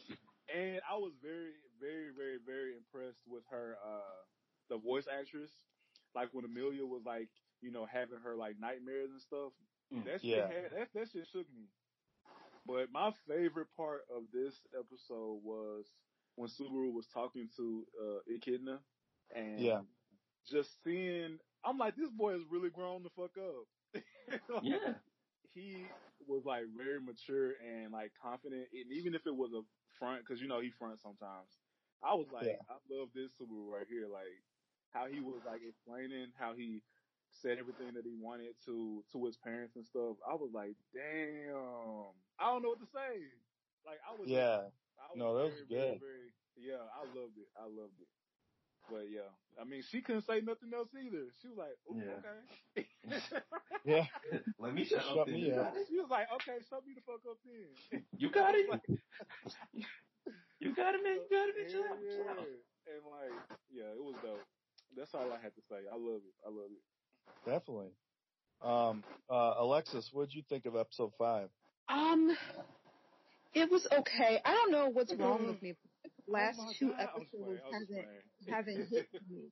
[0.54, 4.20] and I was very, very, very, very impressed with her, uh,
[4.70, 5.52] the voice actress.
[6.14, 7.30] Like when Emilia was like,
[7.62, 9.54] you know, having her like nightmares and stuff.
[9.94, 10.06] Mm.
[10.06, 10.48] That shit Yeah.
[10.48, 11.68] had, that, that shit shook me.
[12.68, 15.86] But my favorite part of this episode was
[16.36, 18.80] when Subaru was talking to uh, Echidna
[19.36, 19.82] and Yeah.
[20.50, 23.66] just seeing, I'm like, this boy is really grown the fuck up.
[24.50, 24.94] Like, Yeah.
[25.54, 25.86] he
[26.28, 29.62] was like very mature and like confident, and even if it was a
[30.00, 31.52] front, because you know he fronts sometimes.
[32.04, 32.62] I was like, Yeah.
[32.70, 34.08] I love this Subaru right here.
[34.08, 34.32] Like
[34.92, 36.82] how he was like explaining how he
[37.32, 40.18] said everything that he wanted to to his parents and stuff.
[40.28, 43.28] I was like, damn, I don't know what to say.
[43.86, 44.70] Like I was, Yeah.
[45.00, 46.00] I was No, that was very, very, good.
[46.00, 47.50] very, yeah, I loved it.
[47.58, 48.08] I loved it.
[48.92, 51.24] But yeah, I mean, she couldn't say nothing else either.
[51.42, 52.20] She was like, Ooh, Yeah.
[52.20, 52.88] okay.
[53.86, 54.06] Yeah.
[54.60, 55.28] Let me shut, Shut up.
[55.28, 55.56] me then.
[55.56, 55.74] You up.
[55.90, 58.04] she was like, okay, shut me the fuck up then.
[58.18, 58.68] You got it.
[60.60, 61.18] You got it, man.
[61.18, 61.72] You got it, man.
[61.72, 62.00] Chill Yeah, out.
[62.14, 62.48] Chill out.
[62.86, 64.40] And like, yeah, it was dope.
[64.96, 65.78] That's all I had to say.
[65.92, 66.36] I love it.
[66.46, 67.50] I love it.
[67.50, 67.90] Definitely.
[68.62, 71.50] Um, uh, Alexis, what'd you think of episode five?
[71.90, 72.36] Um,
[73.56, 74.40] it was okay.
[74.46, 75.74] I don't know what's wrong with me.
[76.32, 77.00] Last Oh my two God.
[77.00, 77.60] Episodes playing.
[77.64, 78.06] I was hasn't
[78.50, 79.52] haven't hit me.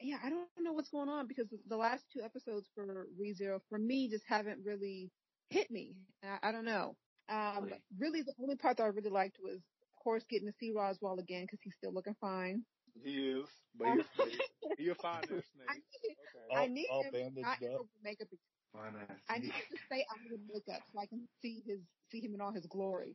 [0.00, 3.78] Yeah, I don't know what's going on because the last two episodes for ReZero for
[3.78, 5.10] me just haven't really
[5.50, 5.94] hit me.
[6.22, 6.96] I, I don't know.
[7.28, 7.82] Um, Really?
[7.98, 11.18] really, the only part that I really liked was, of course, getting to see Roswaal
[11.20, 12.64] again because he's still looking fine.
[13.04, 13.46] He is,
[13.78, 14.40] but he's a snake.
[14.78, 15.22] He a fine.
[15.22, 16.44] I need, Okay.
[16.50, 17.80] All- I need all him bandaged not up?
[17.80, 18.28] over makeup.
[18.72, 19.20] Fine ass.
[19.28, 22.34] I need him to stay under the makeup so I can see his see him
[22.34, 23.14] in all his glory.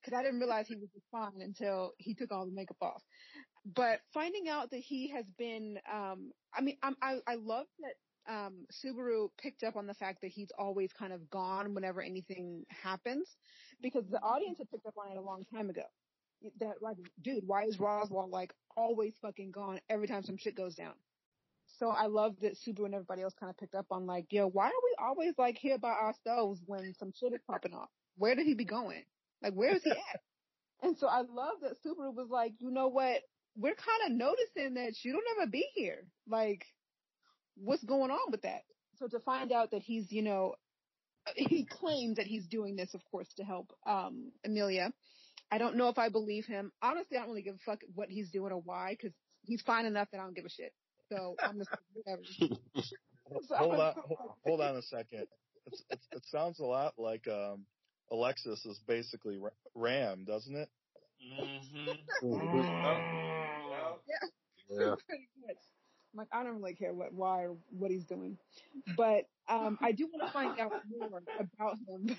[0.00, 3.02] Because I didn't realize he was just fine until he took all the makeup off.
[3.74, 8.32] But finding out that he has been, um, I mean, I'm, I I love that
[8.32, 12.64] um, Subaru picked up on the fact that he's always kind of gone whenever anything
[12.68, 13.36] happens,
[13.82, 15.82] because the audience had picked up on it a long time ago.
[16.60, 20.76] That like, dude, why is Roswaal like always fucking gone every time some shit goes
[20.76, 20.94] down?
[21.78, 24.48] So I love that Subaru and everybody else kind of picked up on like, yo,
[24.48, 27.90] why are we always like here by ourselves when some shit is popping off?
[28.16, 29.04] Where did he be going?
[29.42, 30.20] Like, where is he at?
[30.82, 33.22] And so I love that Subaru was like, you know what?
[33.56, 36.06] We're kind of noticing that you don't ever be here.
[36.28, 36.64] Like,
[37.56, 38.62] what's going on with that?
[38.96, 40.54] So to find out that he's, you know,
[41.34, 44.92] he claims that he's doing this, of course, to help um Emilia.
[45.50, 46.72] I don't know if I believe him.
[46.82, 49.86] Honestly, I don't really give a fuck what he's doing or why, because he's fine
[49.86, 50.72] enough that I don't give a shit.
[51.10, 52.22] So I'm just whatever.
[53.46, 55.26] So- Hold on, ho- hold on a second.
[55.66, 57.66] It's, it's, it sounds a lot like um,
[58.10, 59.38] Alexis is basically
[59.74, 60.68] Ram, doesn't it?
[61.22, 61.98] Mm.
[64.70, 64.94] Yeah.
[65.08, 65.56] pretty good.
[66.12, 68.36] I'm like, I don't really care what, why, or what he's doing,
[68.96, 72.16] but um, I do want to find out more about him.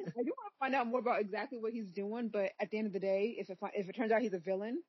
[0.00, 2.78] I do want to find out more about exactly what he's doing, but at the
[2.78, 4.82] end of the day, if it fi- if it turns out he's a villain,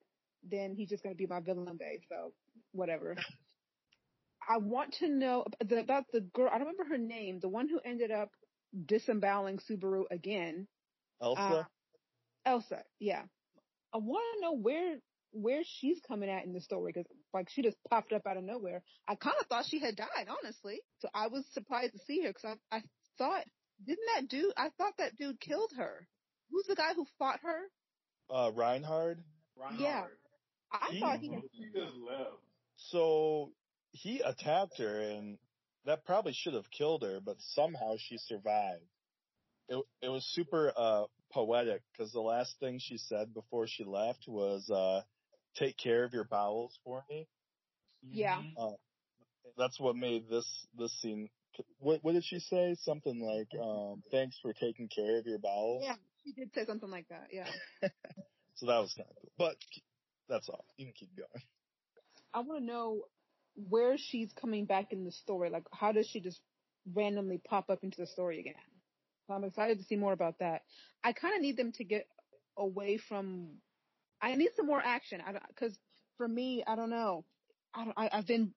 [0.43, 2.01] then he's just going to be my villain babe.
[2.09, 2.33] So
[2.71, 3.15] whatever.
[4.49, 6.49] I want to know ab- the, about the girl.
[6.51, 7.39] I don't remember her name.
[7.39, 8.29] The one who ended up
[8.85, 10.67] disemboweling Subaru again.
[11.21, 11.41] Elsa?
[11.41, 11.63] Uh,
[12.45, 13.23] Elsa, yeah.
[13.93, 14.97] I want to know where
[15.35, 18.43] where she's coming at in the story because like she just popped up out of
[18.43, 18.83] nowhere.
[19.07, 20.81] I kind of thought she had died, honestly.
[20.99, 22.81] So I was surprised to see her because I I
[23.17, 23.43] thought
[23.85, 24.53] didn't that dude?
[24.57, 26.07] I thought that dude killed her.
[26.51, 27.59] Who's the guy who fought her?
[28.29, 29.23] uh, Reinhard?
[29.77, 30.05] Yeah.
[30.71, 31.41] I He- thought he had.
[31.51, 32.37] He just left.
[32.77, 33.51] So
[33.91, 35.37] he attacked her, and
[35.85, 38.83] that probably should have killed her, but somehow she survived.
[39.69, 44.25] It it was super uh poetic because the last thing she said before she left
[44.27, 45.01] was uh
[45.55, 47.27] take care of your bowels for me.
[48.01, 48.41] Yeah.
[49.57, 51.29] That's what made this this scene.
[51.79, 52.75] What what did she say?
[52.81, 55.83] Something like um thanks for taking care of your bowels.
[55.85, 57.27] Yeah, she did say something like that.
[57.31, 57.47] Yeah.
[58.55, 59.31] So that was kind of cool.
[59.37, 59.55] But
[60.29, 60.63] that's all.
[60.77, 61.43] You can keep going.
[62.33, 63.03] I want to know
[63.55, 65.49] where she's coming back in the story.
[65.49, 66.39] Like, how does she just
[66.93, 68.53] randomly pop up into the story again?
[69.27, 70.63] So I'm excited to see more about that.
[71.03, 72.07] I kind of need them to get
[72.57, 73.49] away from.
[74.21, 75.21] I need some more action.
[75.25, 75.77] I because
[76.17, 77.25] for me, I don't know.
[77.73, 78.53] I don't, I, I've been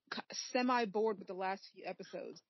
[0.53, 2.43] semi bored with the last few episodes.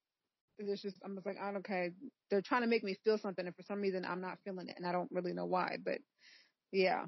[0.58, 1.90] There's just I'm just like, I don't okay.
[2.30, 4.76] They're trying to make me feel something, and for some reason, I'm not feeling it,
[4.76, 5.76] and I don't really know why.
[5.84, 5.98] But
[6.72, 7.04] yeah,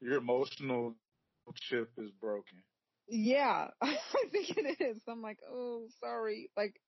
[0.00, 0.96] Your emotional
[1.54, 2.58] chip is broken.
[3.08, 3.96] Yeah, I
[4.30, 5.02] think it is.
[5.08, 6.50] I'm like, oh, sorry.
[6.56, 6.80] Like,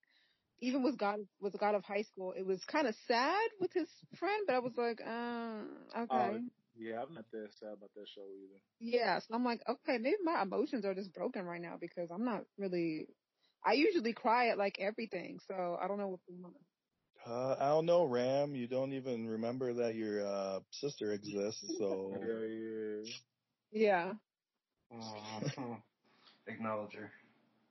[0.59, 3.89] even with God, with God of High School, it was kind of sad with his
[4.15, 6.41] friend, but I was like, um, okay.
[6.75, 8.61] Yeah, I'm not that sad about that show either.
[8.79, 12.25] yeah, so I'm like, okay, maybe my emotions are just broken right now because I'm
[12.25, 13.07] not really.
[13.65, 16.53] I usually cry at like everything, so I don't know what's going on.
[17.25, 18.55] Uh, I don't know, Ram.
[18.55, 22.31] You don't even remember that your uh, sister exists, so
[23.71, 24.13] Yeah,
[24.89, 25.53] yeah.
[25.57, 25.75] Yeah,
[26.47, 27.11] Acknowledge her.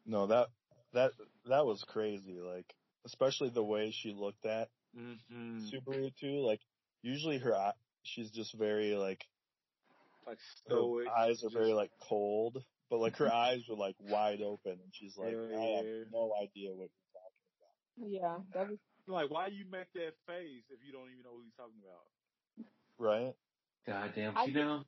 [0.07, 0.49] no, that
[0.93, 1.13] that
[1.47, 2.41] that was crazy.
[2.41, 5.71] Like, especially the way she looked at Mm-hmm.
[5.73, 6.41] Subaru too.
[6.47, 6.61] Like,
[7.03, 9.27] usually her eye, she's just very like
[10.27, 14.73] Like her eyes are very like cold, but like her eyes were like wide open,
[14.73, 16.05] and she's like, Yeah, I have yeah.
[16.11, 17.75] no idea what you're talking about.
[17.97, 21.43] yeah, that was like, why you make that face if you don't even know who
[21.43, 22.07] he's talking about?
[22.99, 23.35] about, right?
[23.87, 24.85] Goddamn, I she down.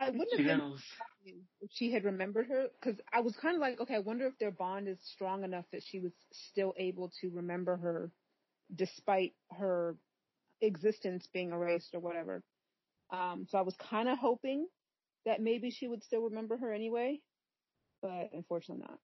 [0.00, 0.82] I wouldn't She have been knows.
[1.24, 4.38] If she had remembered her because I was kind of like, okay, I wonder if
[4.38, 8.12] their bond is strong enough that she was still able to remember her
[8.74, 9.96] despite her
[10.60, 12.42] existence being erased or whatever.
[13.10, 14.66] Um, so I was kind of hoping
[15.24, 17.20] that maybe she would still remember her anyway,
[18.02, 18.98] but unfortunately not.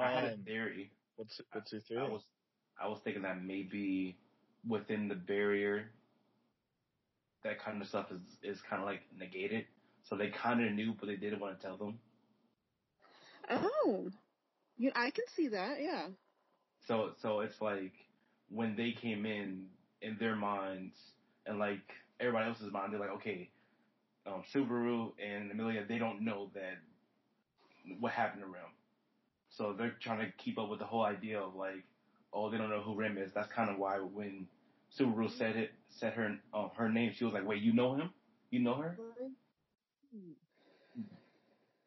[0.00, 0.92] I had a Um, theory.
[1.16, 2.08] what's what's your I theory?
[2.08, 2.24] was
[2.80, 4.16] I was thinking that maybe
[4.66, 5.90] within the barrier
[7.42, 9.66] that kind of stuff is is kind of like negated.
[10.08, 11.98] So they kind of knew, but they didn't want to tell them.
[13.50, 14.08] Oh,
[14.76, 15.78] you, I can see that.
[15.80, 16.06] Yeah.
[16.86, 17.92] So so it's like
[18.48, 19.66] when they came in
[20.02, 20.96] in their minds
[21.46, 21.82] and like
[22.20, 23.50] everybody else's mind, they're like, okay,
[24.26, 26.78] um, Subaru and Emilia, they don't know that
[28.00, 28.62] what happened to Rem.
[29.50, 31.84] So they're trying to keep up with the whole idea of like,
[32.32, 33.32] oh, they don't know who Rem is.
[33.34, 34.46] That's kind of why when
[34.98, 38.10] Subaru said it, said her uh, her name, she was like, wait, you know him?
[38.50, 38.98] You know her?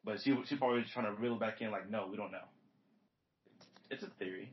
[0.04, 2.46] But she she probably was trying to reel back in, like, no, we don't know.
[3.90, 4.50] It's a theory.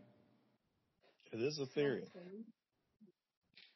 [1.32, 2.04] It is a theory.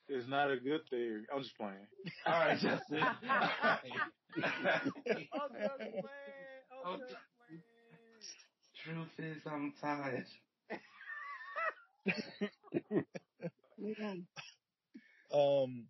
[0.09, 1.23] It's not a good theory.
[1.35, 1.87] I'm just playing.
[2.27, 2.99] All right, Justin.
[3.23, 6.03] I'm just playing.
[6.85, 7.03] I'm Okay.
[7.09, 7.63] just playing.
[8.85, 10.27] Truth is, I'm tired.
[15.33, 15.87] Um,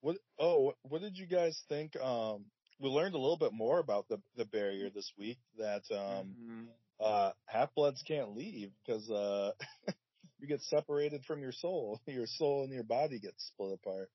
[0.00, 0.16] what?
[0.38, 1.96] Oh, what did you guys think?
[1.96, 2.46] Um,
[2.80, 5.38] we learned a little bit more about the the barrier this week.
[5.58, 6.68] That um, Mhm.
[7.00, 9.52] uh, half bloods can't leave because uh,
[10.40, 12.00] you get separated from your soul.
[12.06, 14.10] Your soul and your body get split apart.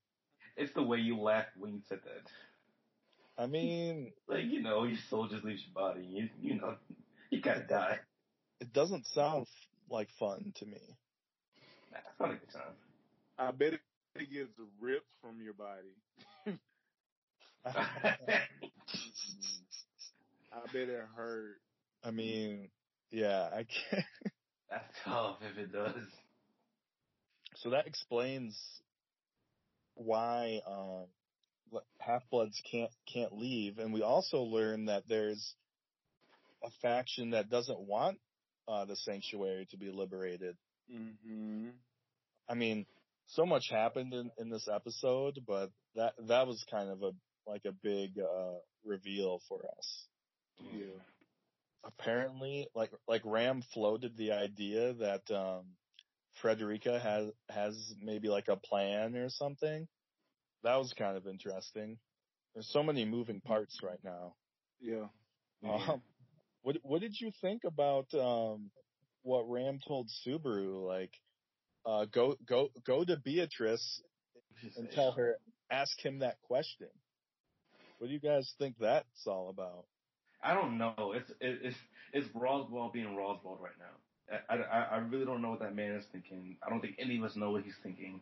[0.58, 2.30] It's the way you laughed when you said that.
[3.38, 6.04] I mean, Like, you know, your soul just leaves your body.
[6.04, 6.76] You, you know,
[7.30, 8.00] you gotta die.
[8.62, 9.48] it doesn't sound
[9.90, 10.82] like fun to me.
[11.92, 12.74] Nah, it's not a good time.
[13.38, 14.50] I bet it gets
[14.80, 15.96] ripped from your body.
[17.66, 17.78] I
[20.72, 21.58] bet it hurt.
[22.04, 22.70] I mean,
[23.12, 24.06] yeah, I can't.
[24.70, 26.04] That's tough if it does.
[27.58, 28.60] So that explains
[29.96, 31.06] why um,
[32.00, 35.56] half bloods can't can't leave, and we also learn that there's
[36.64, 38.18] a faction that doesn't want
[38.68, 40.56] uh, the sanctuary to be liberated.
[40.94, 41.70] Mm-hmm.
[42.50, 42.86] I mean,
[43.28, 47.12] so much happened in, in this episode, but that that was kind of a
[47.48, 50.08] like a big uh, reveal for us.
[50.74, 51.00] Yeah.
[51.84, 55.66] Apparently, like like Ram floated the idea that um,
[56.42, 59.88] Frederica has has maybe like a plan or something.
[60.64, 61.98] That was kind of interesting.
[62.54, 64.34] There's so many moving parts right now.
[64.80, 65.08] Yeah.
[65.68, 66.02] Um,
[66.62, 68.72] what what did you think about um,
[69.24, 70.86] what Ram told Subaru?
[70.86, 71.12] Like,
[71.86, 74.02] uh, go go go to Beatrice
[74.78, 75.36] and tell her,
[75.70, 76.88] ask him that question.
[77.98, 79.86] What do you guys think that's all about?
[80.44, 81.14] I don't know.
[81.16, 81.78] It's it, it's
[82.14, 84.40] it's Roswaal being Roswaal right now.
[84.50, 86.58] I, I I really don't know what that man is thinking.
[86.66, 88.22] I don't think any of us know what he's thinking.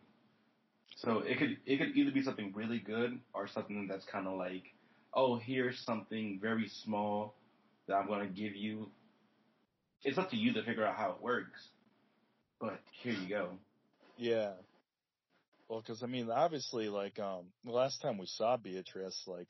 [0.96, 4.38] So it could it could either be something really good or something that's kind of
[4.38, 4.64] like,
[5.12, 7.34] oh, here's something very small
[7.88, 8.90] that I'm gonna give you.
[10.02, 11.60] It's up to you to figure out how it works.
[12.60, 13.50] But here you go.
[14.16, 14.52] Yeah.
[15.68, 19.48] Well, because I mean, obviously, like um, the last time we saw Beatrice, like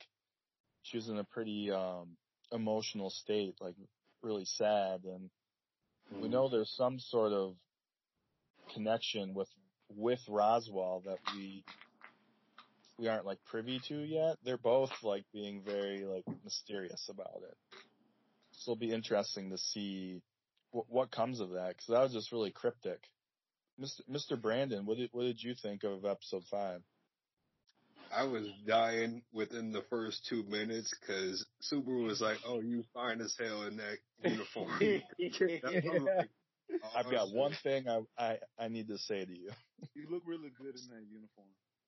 [0.85, 2.15] she was in a pretty um
[2.51, 3.75] emotional state, like
[4.21, 5.29] really sad, and
[6.21, 7.55] we know there's some sort of
[8.73, 9.49] connection with
[9.95, 11.63] with Roswaal that we
[12.97, 14.37] we aren't like privy to yet.
[14.43, 17.57] They're both like being very like mysterious about it.
[18.51, 20.21] So it'll be interesting to see
[20.71, 22.99] what, what comes of that because that was just really cryptic.
[23.81, 24.01] Mr.
[24.09, 24.41] Mr.
[24.41, 26.81] Brandon, what did what did you think of episode five?
[28.13, 33.21] I was dying within the first two minutes because Subaru was like, "Oh, you fine
[33.21, 36.29] as hell in that uniform." I'm like,
[36.83, 37.35] oh, I've got shit.
[37.35, 39.51] one thing I, I I need to say to you.
[39.93, 41.47] You look really good in that uniform.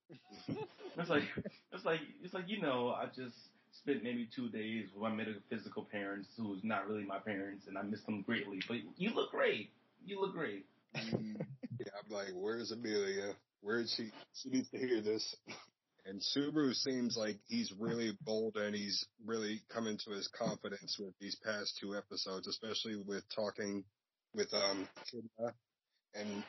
[0.99, 1.23] It's like
[1.71, 3.35] it's like it's like you know I just
[3.71, 7.83] spent maybe two days with my metaphysical parents who's not really my parents and I
[7.83, 8.59] miss them greatly.
[8.67, 9.69] But you look great.
[10.03, 10.65] You look great.
[10.95, 11.35] Mm.
[11.79, 13.33] Yeah, I'm like, "Where's Emilia?
[13.61, 14.11] Where is she?
[14.33, 15.35] She needs to hear this."
[16.07, 21.13] And Subaru seems like he's really bold and he's really coming to his confidence with
[21.19, 23.83] these past two episodes, especially with talking
[24.33, 25.51] with um Kidna.
[26.15, 26.43] And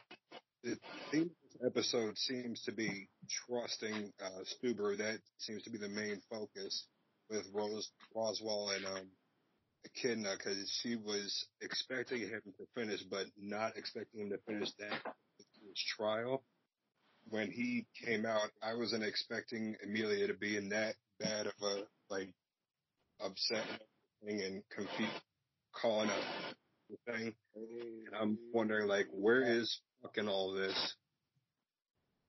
[0.62, 0.78] the
[1.10, 3.08] theme of this episode seems to be
[3.46, 4.96] trusting uh Subaru.
[4.98, 6.86] That seems to be the main focus
[7.28, 9.08] with Rose Roswaal and um
[9.86, 15.02] Echidna because she was expecting him to finish, but not expecting him to finish that
[15.38, 16.44] his trial
[17.30, 21.82] when he came out, I wasn't expecting Emilia to be in that bad of a
[22.10, 22.32] like
[23.20, 23.64] upset
[24.26, 25.12] and confused,
[25.72, 26.10] calling
[26.90, 27.34] the thing.
[27.54, 30.94] And I'm wondering, like, where is fucking all this?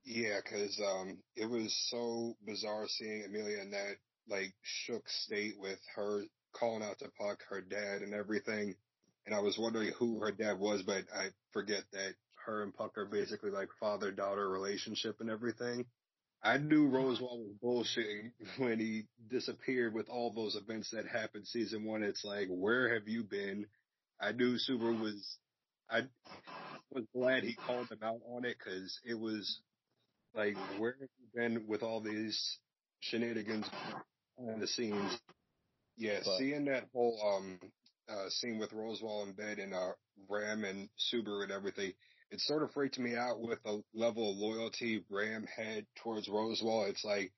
[0.06, 3.96] Yeah, cause, um, it was so bizarre seeing Emilia in that,
[4.28, 6.24] like, shook state with her
[6.54, 8.76] calling out to Puck, her dad and everything.
[9.26, 12.14] And I was wondering who her dad was, but I forget that
[12.46, 15.86] her and Puck are basically like father-daughter relationship and everything.
[16.42, 21.84] I knew Roswaal was bullshitting when he disappeared with all those events that happened season
[21.84, 22.02] one.
[22.04, 23.66] It's like, where have you been?
[24.22, 25.38] I knew Subaru was,
[25.90, 26.02] I
[26.92, 29.60] was glad he called him out on it because it was
[30.34, 32.58] like, where have you been with all these
[33.02, 33.66] shenanigans
[34.38, 35.20] behind the scenes?
[35.98, 37.60] Yeah, But- seeing that whole, um,
[38.08, 39.92] uh, scene with Roswaal in bed and, uh,
[40.30, 41.94] Ram and Subaru and everything,
[42.32, 46.90] it sort of freaked me out with the level of loyalty Ram had towards Roswaal.
[46.90, 47.34] It's like,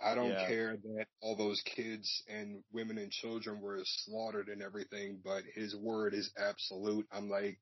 [0.00, 0.46] I don't Yeah.
[0.46, 5.76] care that all those kids and women and children were slaughtered and everything, but his
[5.76, 7.06] word is absolute.
[7.12, 7.58] I'm like,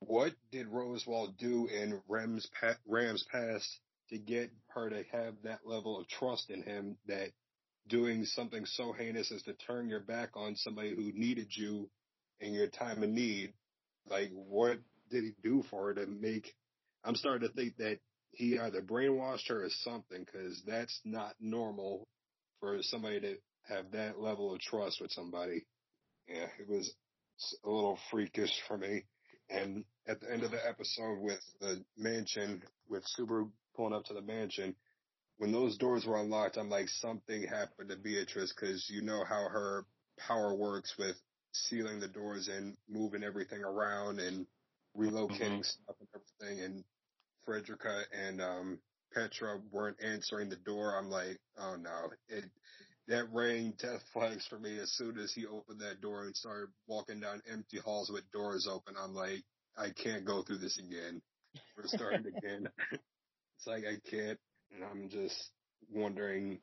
[0.00, 5.66] what did Roswaal do in Ram's, pa- Ram's past to get her to have that
[5.66, 7.30] level of trust in him that
[7.88, 11.90] doing something so heinous as to turn your back on somebody who needed you
[12.40, 13.54] in your time of need?
[14.06, 14.78] Like, what
[15.12, 16.52] did he do for her to make?
[17.04, 17.98] I'm starting to think that
[18.32, 22.08] he either brainwashed her or something, because that's not normal
[22.58, 23.36] for somebody to
[23.68, 25.66] have that level of trust with somebody.
[26.26, 26.92] Yeah, it was
[27.64, 29.04] a little freakish for me.
[29.50, 34.14] And at the end of the episode with the mansion, with Subaru pulling up to
[34.14, 34.74] the mansion,
[35.38, 39.48] when those doors were unlocked, I'm like, something happened to Beatrice, because you know how
[39.48, 39.84] her
[40.26, 41.16] power works with
[41.52, 44.46] sealing the doors and moving everything around and
[44.96, 46.64] relocating stuff and everything.
[46.64, 46.84] And
[47.44, 48.78] Frederica and um
[49.12, 50.96] Petra weren't answering the door.
[50.96, 52.44] I'm like, oh no, it
[53.08, 56.68] that rang death flags for me as soon as he opened that door and started
[56.86, 58.94] walking down empty halls with doors open.
[58.98, 59.42] I'm like,
[59.76, 61.20] I can't go through this again.
[61.76, 62.68] We're starting again.
[63.58, 64.40] It's like I can't,
[64.74, 65.50] and I'm just
[65.88, 66.58] wondering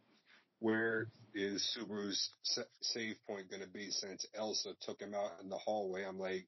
[0.60, 5.48] where is Subaru's sa- save point going to be since Elsa took him out in
[5.50, 6.04] the hallway.
[6.04, 6.46] I'm like,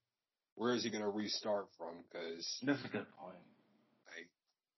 [0.61, 1.95] where is he going to restart from?
[2.11, 3.41] Because That's a good point.
[4.05, 4.29] like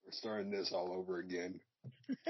[0.06, 1.60] we're starting this all over again.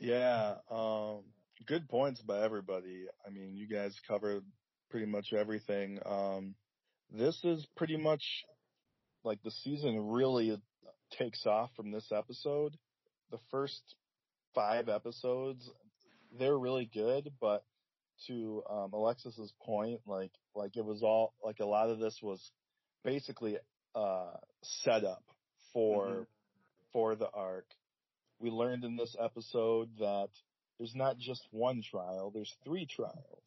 [0.00, 1.22] Yeah, um,
[1.66, 3.06] good points by everybody.
[3.26, 4.44] I mean, you guys covered
[4.90, 5.98] pretty much everything.
[6.04, 6.56] Um,
[7.10, 8.22] this is pretty much
[9.22, 10.60] like the season really
[11.16, 12.76] takes off from this episode.
[13.30, 13.80] The first
[14.54, 15.70] five episodes,
[16.38, 17.64] they're really good, but
[18.26, 22.50] to um, Alexis's point, like like it was all like a lot of this was
[23.04, 23.58] basically
[23.94, 25.24] uh set up
[25.72, 26.26] for Mhm.
[26.92, 27.66] for the arc.
[28.40, 30.30] We learned in this episode that
[30.78, 33.44] there's not just one trial, there's three trials.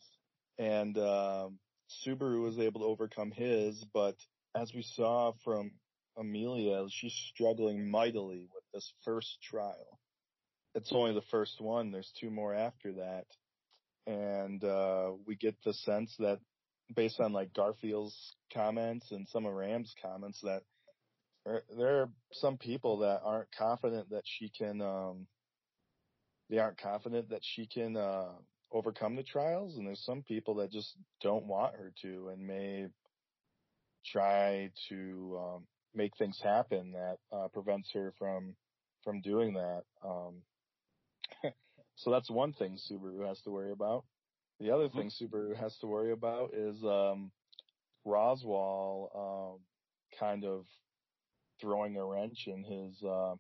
[0.58, 1.60] And um
[2.06, 4.16] Subaru was able to overcome his, but
[4.56, 5.72] as we saw from
[6.18, 10.00] Emilia, she's struggling mightily with this first trial.
[10.76, 13.28] It's only the first one, there's two more after that.
[14.06, 16.40] And uh we get the sense that
[16.96, 20.64] based on like Garfiel's comments and some of Ram's comments that
[21.78, 25.28] there, are some people that aren't confident that she can um
[26.50, 28.32] they aren't confident that she can uh
[28.72, 32.86] overcome the trials and there's some people that just don't want her to and may
[34.06, 35.64] try to um
[35.96, 38.56] make things happen that uh prevents her from
[39.04, 40.36] from doing that um
[41.96, 44.04] so that's one thing Subaru has to worry about
[44.60, 47.32] the other thing Subaru has to worry about is um
[48.06, 49.60] Roswaal um
[50.20, 50.66] kind of
[51.60, 53.36] throwing a wrench in his uh,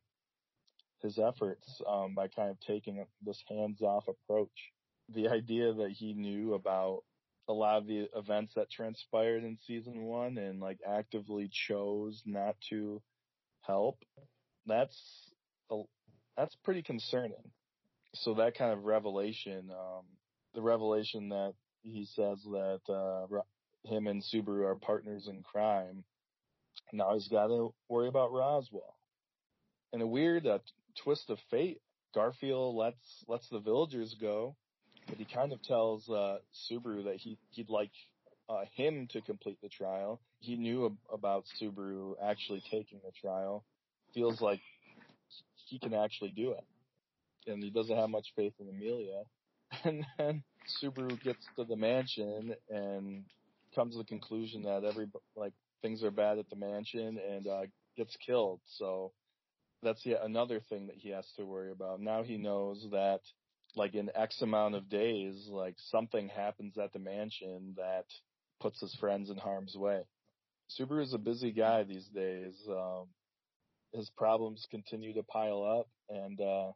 [1.01, 4.71] his efforts um, by kind of taking this hands-off approach.
[5.13, 7.03] The idea that he knew about
[7.47, 12.55] a lot of the events that transpired in season one and like actively chose not
[12.69, 13.01] to
[13.61, 13.99] help,
[14.65, 14.97] that's
[15.71, 15.81] a,
[16.35, 17.51] that's pretty concerning.
[18.15, 20.03] So that kind of revelation, um,
[20.57, 21.53] the revelation that
[21.83, 23.27] he says that uh,
[23.83, 26.03] him and Subaru are partners in crime,
[26.91, 28.95] now he's got to worry about Roswaal.
[29.93, 30.57] In a weird uh,
[31.03, 31.79] twist of fate,
[32.15, 34.55] Garfiel lets lets the villagers go,
[35.07, 36.37] but he kind of tells uh,
[36.67, 37.91] Subaru that he he'd like
[38.49, 40.19] uh, him to complete the trial.
[40.39, 43.63] He knew ab- about Subaru actually taking the trial.
[44.15, 44.61] Feels like
[45.67, 49.21] he can actually do it, and he doesn't have much faith in Emilia.
[49.83, 50.43] And then
[50.81, 53.23] Subaru gets to the mansion and
[53.75, 57.61] comes to the conclusion that every like things are bad at the mansion and uh,
[57.95, 58.61] gets killed.
[58.77, 59.13] So
[59.83, 62.01] that's yet another thing that he has to worry about.
[62.01, 63.21] Now he knows that
[63.75, 68.05] like in X amount of days, like something happens at the mansion that
[68.59, 70.01] puts his friends in harm's way.
[70.77, 72.55] Subaru is a busy guy these days.
[72.69, 73.07] Um,
[73.93, 76.71] his problems continue to pile up, and uh,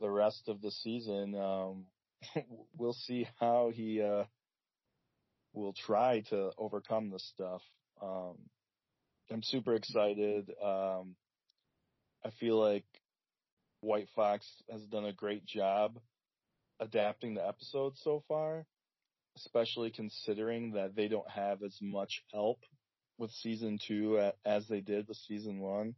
[0.00, 1.84] the rest of the season, um,
[2.76, 4.24] we'll see how he uh,
[5.52, 7.62] will try to overcome this stuff.
[8.02, 8.36] Um,
[9.30, 10.50] I'm super excited.
[10.62, 11.16] Um,
[12.24, 12.84] I feel like
[13.80, 15.98] White Fox has done a great job
[16.80, 18.66] adapting the episodes so far,
[19.36, 22.58] especially considering that they don't have as much help
[23.18, 25.94] with season two as they did with season one.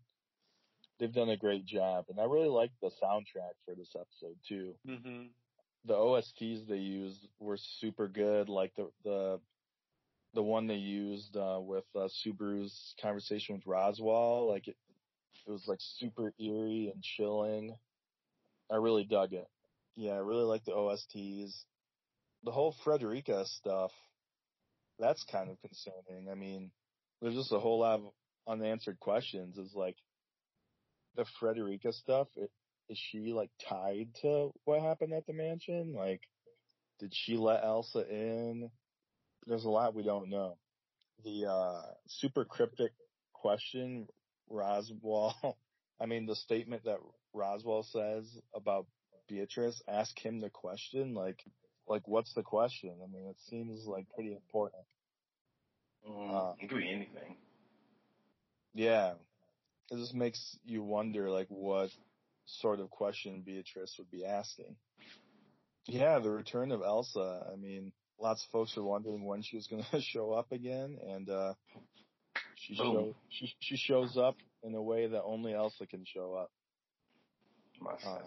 [0.98, 4.74] They've done a great job, and I really like the soundtrack for this episode too.
[4.86, 5.26] Mm-hmm.
[5.84, 9.40] The OSTs they used were super good, like the the
[10.34, 14.76] the one they used uh, with uh, Subaru's conversation with Roswaal, like it,
[15.46, 17.74] it was like super eerie and chilling.
[18.70, 19.46] I really dug it.
[19.96, 21.64] Yeah, I really like the OSTs.
[22.44, 23.90] The whole Frederica stuff,
[24.98, 26.30] that's kind of concerning.
[26.30, 26.70] I mean,
[27.20, 28.12] there's just a whole lot of
[28.46, 29.58] unanswered questions.
[29.58, 29.96] Is like
[31.18, 32.28] the Frederica stuff.
[32.36, 32.50] It,
[32.88, 35.92] is she like tied to what happened at the mansion?
[35.94, 36.22] Like,
[37.00, 38.70] did she let Elsa in?
[39.46, 40.56] There's a lot we don't know.
[41.24, 42.92] The uh, super cryptic
[43.34, 44.06] question
[44.50, 45.34] Roswaal,
[46.00, 46.98] I mean, the statement that
[47.34, 48.86] Roswaal says about
[49.28, 51.12] Beatrice, ask him the question.
[51.14, 51.42] Like,
[51.86, 52.94] like what's the question?
[53.02, 54.84] I mean, it seems like pretty important.
[56.08, 57.36] Mm, uh, it could be anything.
[58.74, 59.14] Yeah,
[59.90, 61.90] it just makes you wonder, like, what
[62.46, 64.76] sort of question Beatrice would be asking.
[65.86, 67.46] Yeah, the return of Elsa.
[67.52, 70.98] I mean, lots of folks are wondering when she was going to show up again,
[71.06, 71.54] and uh,
[72.56, 76.50] she show, she she shows up in a way that only Elsa can show up.
[77.80, 78.22] My uh,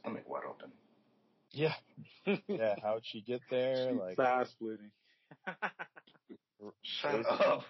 [0.00, 0.72] stomach wide open.
[1.52, 1.74] Yeah,
[2.48, 2.74] yeah.
[2.82, 3.92] How'd she get there?
[3.92, 4.90] Like side splitting.
[6.82, 7.62] Shut up.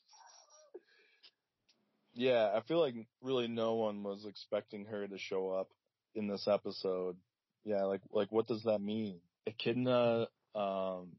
[2.18, 5.68] yeah, I feel like really no one was expecting her to show up
[6.16, 7.16] in this episode.
[7.64, 9.20] Yeah, like like what does that mean?
[9.46, 11.12] Echidna um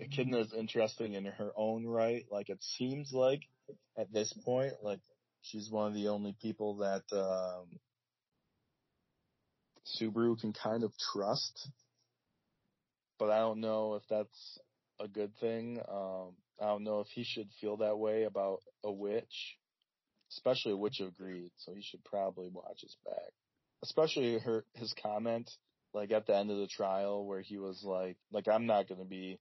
[0.00, 2.24] Echidna is interesting in her own right.
[2.30, 3.42] Like it seems like
[3.98, 5.00] at this point, like
[5.42, 7.78] she's one of the only people that um
[10.00, 11.68] Subaru can kind of trust.
[13.18, 14.58] But I don't know if that's
[15.00, 15.80] a good thing.
[15.88, 19.56] Um I don't know if he should feel that way about a witch,
[20.30, 21.50] especially a witch of greed.
[21.56, 23.32] So he should probably watch his back.
[23.82, 25.50] Especially her his comment
[25.92, 29.00] like at the end of the trial where he was like like I'm not going
[29.00, 29.38] to be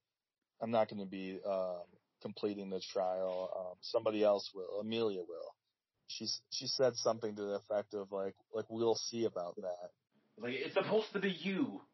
[0.62, 1.84] I'm not going to be um,
[2.22, 3.50] completing the trial.
[3.56, 4.80] Um, somebody else will.
[4.80, 5.56] Emilia will.
[6.08, 9.90] She's she said something to the effect of like like we'll see about that.
[10.38, 11.82] Like it's supposed to be you.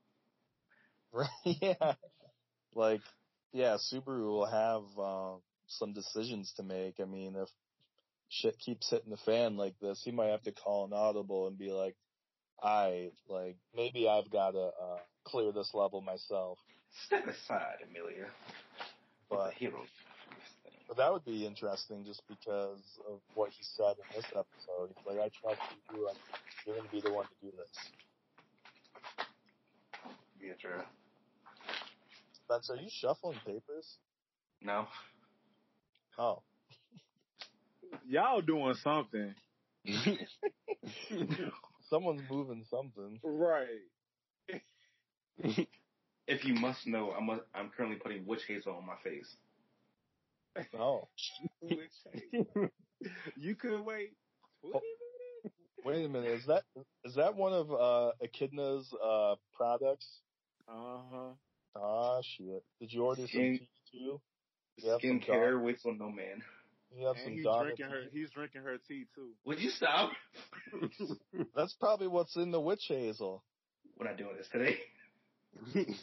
[1.12, 1.28] Right?
[1.44, 1.94] Yeah.
[2.76, 3.02] Like
[3.52, 6.96] yeah, Subaru will have um, some decisions to make.
[7.00, 7.50] I mean, if
[8.30, 11.58] shit keeps hitting the fan like this, he might have to call an audible and
[11.58, 11.96] be like,
[12.62, 16.60] "I like maybe I've got to uh, clear this level myself."
[17.06, 18.28] Step aside, Emilia.
[19.30, 19.84] But, hero.
[20.88, 24.90] but that would be interesting just because of what he said in this episode.
[24.96, 25.62] He's like, I trust
[25.94, 26.10] you.
[26.66, 27.70] You're going to be the one to do this.
[30.42, 30.82] Yeah, true.
[32.50, 33.98] Spencer, are you shuffling papers?
[34.62, 34.88] No.
[36.18, 36.42] Oh.
[38.08, 39.36] Y'all doing something.
[41.90, 43.20] Someone's moving something.
[43.24, 43.68] Right.
[46.28, 49.36] if you must know, I'm a, I'm currently putting witch hazel on my face.
[50.80, 51.08] Oh.
[53.38, 54.14] you could wait.
[55.86, 56.32] Wait a minute.
[56.32, 56.64] Is that
[57.06, 60.08] is that one of uh Echidna's uh products?
[60.68, 61.30] Uh huh.
[61.76, 62.64] Ah shit.
[62.80, 64.22] Did you order Skin, some tea too?
[64.98, 66.42] Skin care waits on no man.
[66.96, 67.92] You have and some he's drinking tea?
[67.92, 68.04] her.
[68.12, 69.30] He's drinking her tea too.
[69.46, 70.12] Would you stop?
[71.56, 73.44] That's probably what's in the witch hazel.
[73.96, 74.78] What I not doing this today.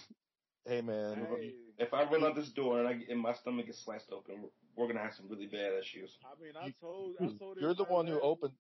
[0.69, 3.85] Hey man, Hey, If I run out this door and I and my stomach gets
[3.85, 6.11] sliced open, we're gonna have some really bad issues.
[6.25, 7.15] I mean, I told.
[7.21, 7.59] I told.
[7.61, 8.53] you're the one who opened.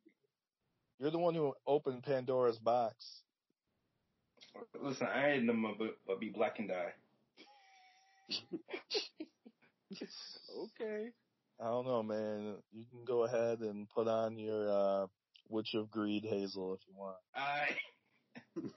[1.00, 3.22] You're the one who opened Pandora's box.
[4.80, 6.92] Listen, I ain't them but, but be black and die.
[10.56, 11.10] Okay.
[11.60, 12.56] I don't know, man.
[12.72, 15.06] You can go ahead and put on your uh
[15.48, 17.16] Witch of Greed hazel if you want.
[17.34, 17.76] I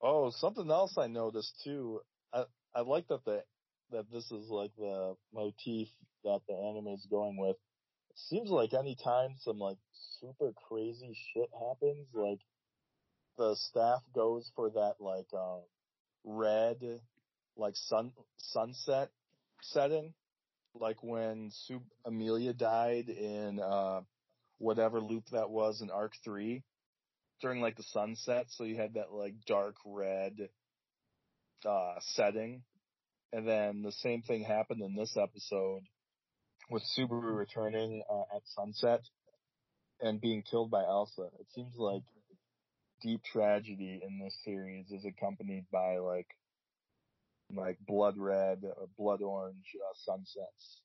[0.00, 2.00] Oh, something else I noticed too.
[2.32, 2.44] I
[2.74, 3.42] I like that the
[3.90, 5.88] that this is like the motif
[6.24, 7.56] that the anime is going with.
[8.10, 9.78] It seems like anytime some like
[10.20, 12.40] super crazy shit happens, like
[13.38, 15.62] the staff goes for that like um
[16.24, 16.76] red
[17.56, 19.10] like sun sunset
[19.62, 20.12] setting,
[20.74, 24.00] like when Sub Emilia died in uh
[24.58, 26.62] whatever loop that was in Arc Three
[27.40, 30.48] during like the sunset, so you had that like dark red
[31.64, 32.62] uh setting.
[33.32, 35.82] And then the same thing happened in this episode
[36.70, 39.00] with Subaru returning uh, at sunset
[40.00, 41.28] and being killed by Elsa.
[41.38, 42.02] It seems like
[43.02, 46.28] deep tragedy in this series is accompanied by like
[47.54, 50.80] like blood red or blood orange uh, sunsets.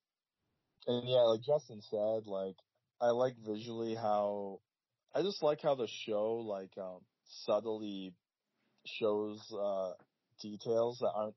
[0.87, 2.55] And yeah, like Justin said, like
[3.01, 4.59] I like visually how
[5.13, 7.01] I just like how the show like um
[7.45, 8.13] subtly
[8.85, 9.93] shows uh
[10.41, 11.35] details that aren't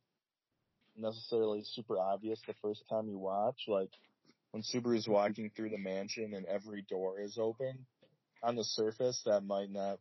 [0.97, 3.64] necessarily super obvious the first time you watch.
[3.68, 3.91] Like
[4.53, 7.87] when Subaru's walking through the mansion and every door is open,
[8.43, 9.99] on the surface that might not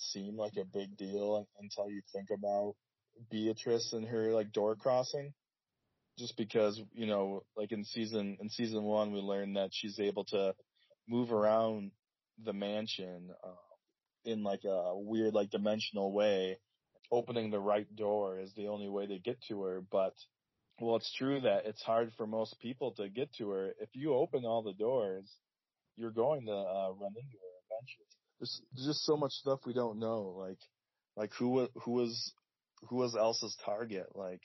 [0.00, 2.74] seem like a big deal until you think about
[3.30, 5.32] Beatrice and her like door crossing.
[6.18, 10.24] Just because, you know, like in season, in season one, we learned that she's able
[10.24, 10.54] to
[11.08, 11.92] move around
[12.44, 13.70] the mansion, uh,
[14.24, 16.58] in like a weird, like dimensional way.
[17.12, 20.14] Opening the right door is the only way to get to her, but
[20.80, 23.74] well, it's true that it's hard for most people to get to her.
[23.80, 25.30] If you open all the doors,
[25.96, 28.19] you're going to uh, run into her eventually.
[28.40, 30.34] There's, just so much stuff we don't know.
[30.36, 30.58] Like,
[31.16, 32.32] like who who was
[32.88, 34.06] who was Elsa's target?
[34.14, 34.40] Like,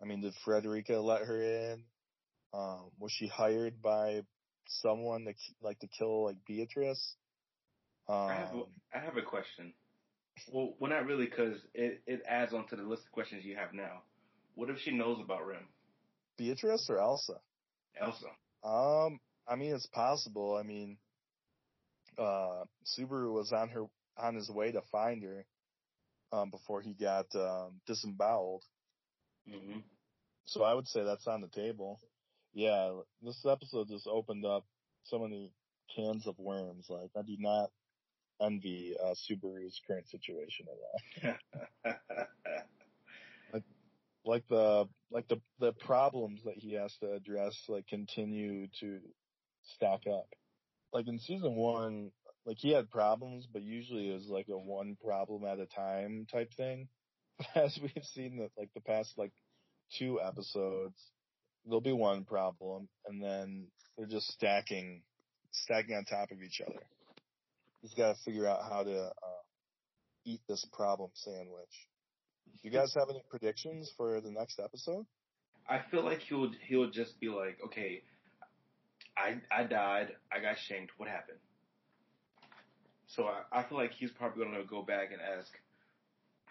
[0.00, 1.84] I mean, did Frederica let her in?
[2.54, 4.20] Um, was she hired by
[4.66, 7.16] someone to like to kill like Beatrice?
[8.08, 8.62] Um, I have a,
[8.94, 9.72] I have a question.
[10.52, 13.56] Well, well, not really, because it it adds on to the list of questions you
[13.56, 14.02] have now.
[14.54, 15.66] What if she knows about Rem,
[16.36, 17.34] Beatrice or Elsa?
[18.00, 18.26] Elsa?
[18.64, 19.18] Um,
[19.48, 20.56] I mean, it's possible.
[20.56, 20.96] I mean,
[22.18, 23.84] uh, Subaru was on her
[24.18, 25.44] on his way to find her
[26.32, 28.62] um, before he got um, disemboweled.
[29.48, 29.80] Mm-hmm.
[30.44, 31.98] So I would say that's on the table.
[32.52, 32.92] Yeah,
[33.22, 34.64] this episode just opened up
[35.04, 35.52] so many
[35.96, 36.86] cans of worms.
[36.88, 37.70] Like I do not
[38.40, 41.94] envy uh, Subaru's current situation at all.
[44.24, 49.00] Like the like the the problems that he has to address like continue to
[49.74, 50.28] stack up.
[50.92, 52.10] Like in season one,
[52.44, 56.26] like he had problems, but usually it was like a one problem at a time
[56.30, 56.88] type thing.
[57.54, 59.32] As we've seen that like the past like
[59.98, 60.96] two episodes,
[61.64, 63.66] there'll be one problem and then
[63.96, 65.02] they're just stacking
[65.52, 66.80] stacking on top of each other.
[67.82, 69.42] He's got to figure out how to uh,
[70.24, 71.88] eat this problem sandwich.
[72.62, 75.04] You guys have any predictions for the next episode?
[75.68, 78.02] I feel like he'll he'll just be like, okay,
[79.16, 80.92] I I died, I got shanked.
[80.96, 81.38] What happened?
[83.06, 85.50] So I, I feel like he's probably going to go back and ask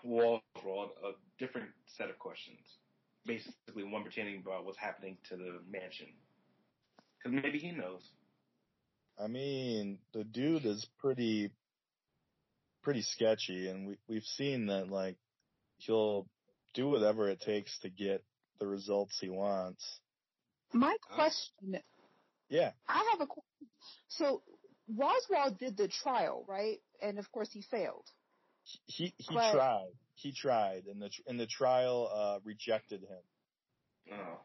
[0.04, 2.60] Walter a different set of questions,
[3.26, 6.08] basically one pertaining about what's happening to the mansion,
[7.18, 8.02] because maybe he knows.
[9.20, 11.52] I mean, the dude is pretty,
[12.84, 15.18] pretty sketchy, and we we've seen that like
[15.78, 16.28] he'll
[16.74, 18.24] do whatever it takes to get
[18.60, 20.00] the results he wants.
[20.74, 21.80] My question,
[22.52, 23.68] Yeah, I have a question.
[24.10, 24.44] So
[24.94, 26.78] Roswaal did the trial, right?
[27.02, 28.06] And of course he failed.
[28.86, 33.24] he he But- tried, he tried, and the and the trial uh rejected him.
[34.14, 34.40] Oh,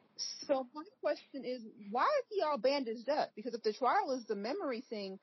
[0.46, 3.30] So my question is, why is he all bandaged up?
[3.34, 5.18] Because if the trial is the memory thing,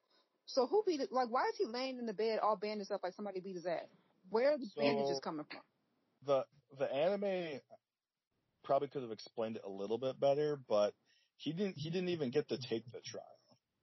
[0.45, 1.11] so who beat it?
[1.11, 3.65] Like, why is he laying in the bed all bandaged up like somebody beat his
[3.65, 3.87] ass?
[4.29, 5.61] Where are the So- bandages coming from?
[6.25, 6.45] the
[6.77, 7.59] the anime
[8.63, 10.93] probably could have explained it a little bit better, but
[11.43, 13.23] he didn't he didn't even get to take the trial.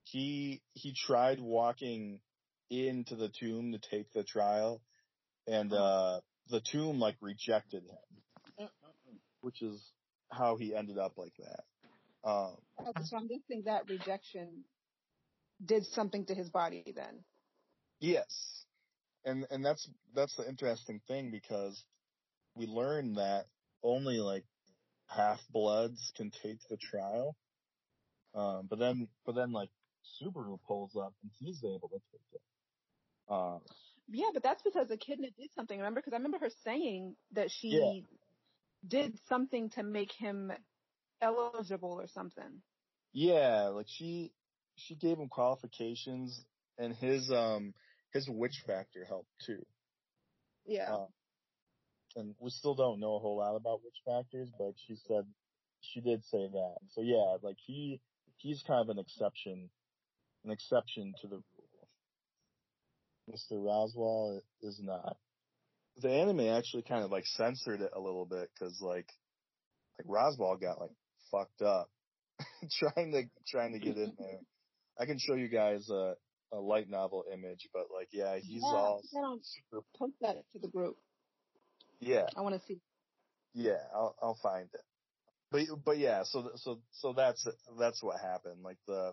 [0.04, 2.20] He he tried walking
[2.70, 4.80] into the tomb to take the trial
[5.46, 8.68] and uh the tomb like rejected him.
[9.42, 9.82] Which is
[10.30, 12.28] how he ended up like that.
[12.28, 12.56] Um
[13.04, 14.64] so I'm guessing that rejection
[15.64, 17.24] did something to his body then.
[18.00, 18.64] Yes.
[19.26, 21.84] And and that's that's the interesting thing because
[22.54, 23.44] we learned that
[23.82, 24.44] only like
[25.08, 27.36] half bloods can take the trial.
[28.34, 29.70] Um but then but then like
[30.20, 32.42] Subaru pulls up and he's able to take it.
[33.28, 33.60] Um
[34.08, 35.78] Yeah, but that's because Echidna did something.
[35.78, 36.00] Remember?
[36.00, 38.08] Because I remember her saying that she Yeah.
[38.86, 40.52] did something to make him
[41.20, 42.62] eligible or something.
[43.12, 44.32] yeah, like she
[44.76, 46.44] she gave him qualifications
[46.78, 47.74] and his um
[48.12, 49.64] his witch factor helped too.
[50.64, 50.90] Yeah.
[50.92, 51.06] Uh,
[52.16, 55.24] and we still don't know a whole lot about witch factors, but she said
[55.80, 56.76] she did say that.
[56.88, 58.00] So yeah, like he
[58.42, 59.70] he's kind of an exception
[60.44, 61.88] an exception to the rule.
[63.30, 63.52] Mr.
[63.52, 65.16] Roswaal is not.
[65.98, 69.08] The anime actually kind of like censored it a little bit because like,
[69.98, 70.92] like Roswaal got like
[71.30, 71.90] fucked up
[72.78, 74.40] trying to trying to get in there.
[74.98, 76.14] I can show you guys a,
[76.52, 79.84] a light novel image, but like, yeah, he's yeah, all super.
[79.98, 80.96] Post that to the group.
[82.00, 82.80] Yeah, I want to see.
[83.54, 84.80] Yeah, I'll I'll find it.
[85.50, 87.46] But but yeah, so so so that's
[87.78, 88.62] that's what happened.
[88.62, 89.12] Like the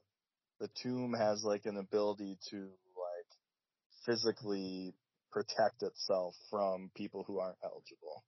[0.60, 3.28] the tomb has like an ability to like
[4.06, 4.94] physically
[5.32, 8.24] protect itself from people who aren't eligible.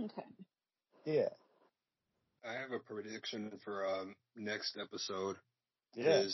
[0.00, 0.26] Okay.
[1.04, 1.28] Yeah.
[2.44, 5.36] I have a prediction for um next episode.
[5.94, 6.24] Yeah.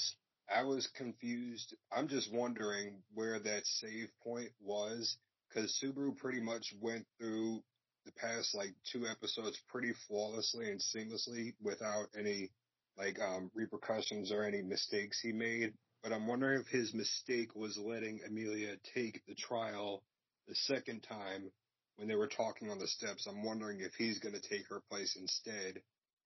[0.54, 1.74] I was confused.
[1.90, 5.16] I'm just wondering where that save point was
[5.48, 7.62] because Subaru pretty much went through
[8.06, 12.50] the past like two episodes pretty flawlessly and seamlessly without any
[12.96, 15.74] like um repercussions or any mistakes he made.
[16.02, 20.02] But I'm wondering if his mistake was letting Emilia take the trial
[20.46, 21.50] the second time
[21.96, 23.26] when they were talking on the steps.
[23.26, 25.82] I'm wondering if he's going to take her place instead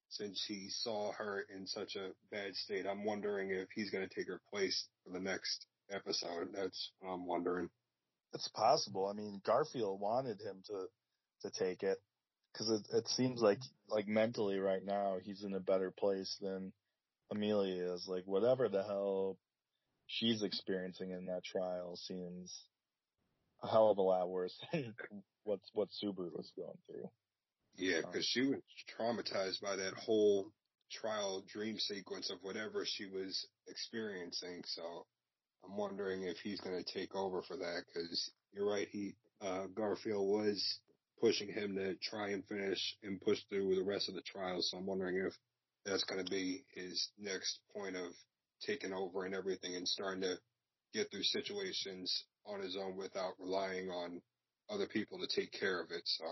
[0.09, 2.85] since he saw her in such a bad state.
[2.85, 6.49] I'm wondering if he's going to take her place for the next episode.
[6.53, 7.69] That's what I'm wondering.
[8.33, 9.07] It's possible.
[9.07, 10.85] I mean, Garfiel wanted him to
[11.41, 11.97] to take it
[12.51, 16.71] because it, it seems like like mentally right now he's in a better place than
[17.31, 18.07] Emilia is.
[18.07, 19.37] Like whatever the hell
[20.07, 22.65] she's experiencing in that trial seems
[23.63, 24.93] a hell of a lot worse than
[25.43, 27.09] what what Subaru was going through.
[27.77, 28.59] Yeah, because she was
[28.99, 30.51] traumatized by that whole
[30.91, 34.61] trial dream sequence of whatever she was experiencing.
[34.65, 35.05] So
[35.63, 38.87] I'm wondering if he's going to take over for that because you're right.
[38.91, 40.79] He, uh, Garfiel was
[41.21, 44.61] pushing him to try and finish and push through the rest of the trial.
[44.61, 45.33] So I'm wondering if
[45.85, 48.11] that's going to be his next point of
[48.65, 50.35] taking over and everything and starting to
[50.93, 54.21] get through situations on his own without relying on
[54.69, 56.01] other people to take care of it.
[56.05, 56.25] So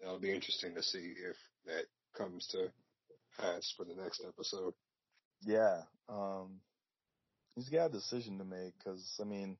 [0.00, 1.36] that'll be interesting to see if
[1.66, 1.84] that
[2.16, 2.70] comes to
[3.38, 4.72] pass for the next episode.
[5.44, 5.82] Yeah.
[6.08, 6.60] Um,
[7.54, 9.56] he's got a decision to make because, I mean,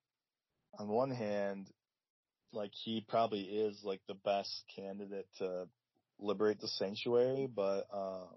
[0.78, 1.68] on one hand,
[2.52, 5.68] like he probably is like the best candidate to
[6.18, 8.28] liberate the sanctuary, but um,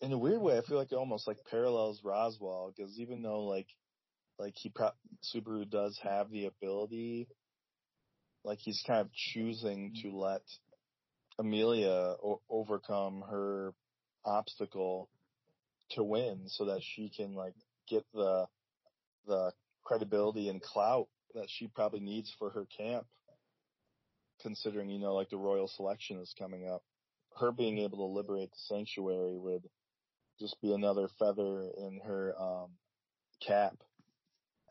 [0.00, 3.44] in a weird way, I feel like it almost like parallels Roswaal because even though
[3.44, 3.68] like
[4.38, 4.90] like he pro-
[5.22, 7.28] Subaru does have the ability,
[8.44, 10.42] like he's kind of choosing to let
[11.38, 13.72] Emilia o- overcome her
[14.24, 15.08] obstacle
[15.90, 17.54] to win so that she can like
[17.88, 18.46] get the
[19.26, 19.52] the
[19.84, 23.06] credibility and clout that she probably needs for her camp
[24.42, 26.82] considering, you know, like the royal selection is coming up.
[27.38, 29.68] Her being able to liberate the sanctuary would
[30.38, 32.70] just be another feather in her um,
[33.46, 33.76] cap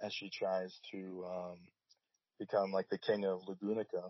[0.01, 1.57] as she tries to um,
[2.39, 4.09] become like the king of Lugunica.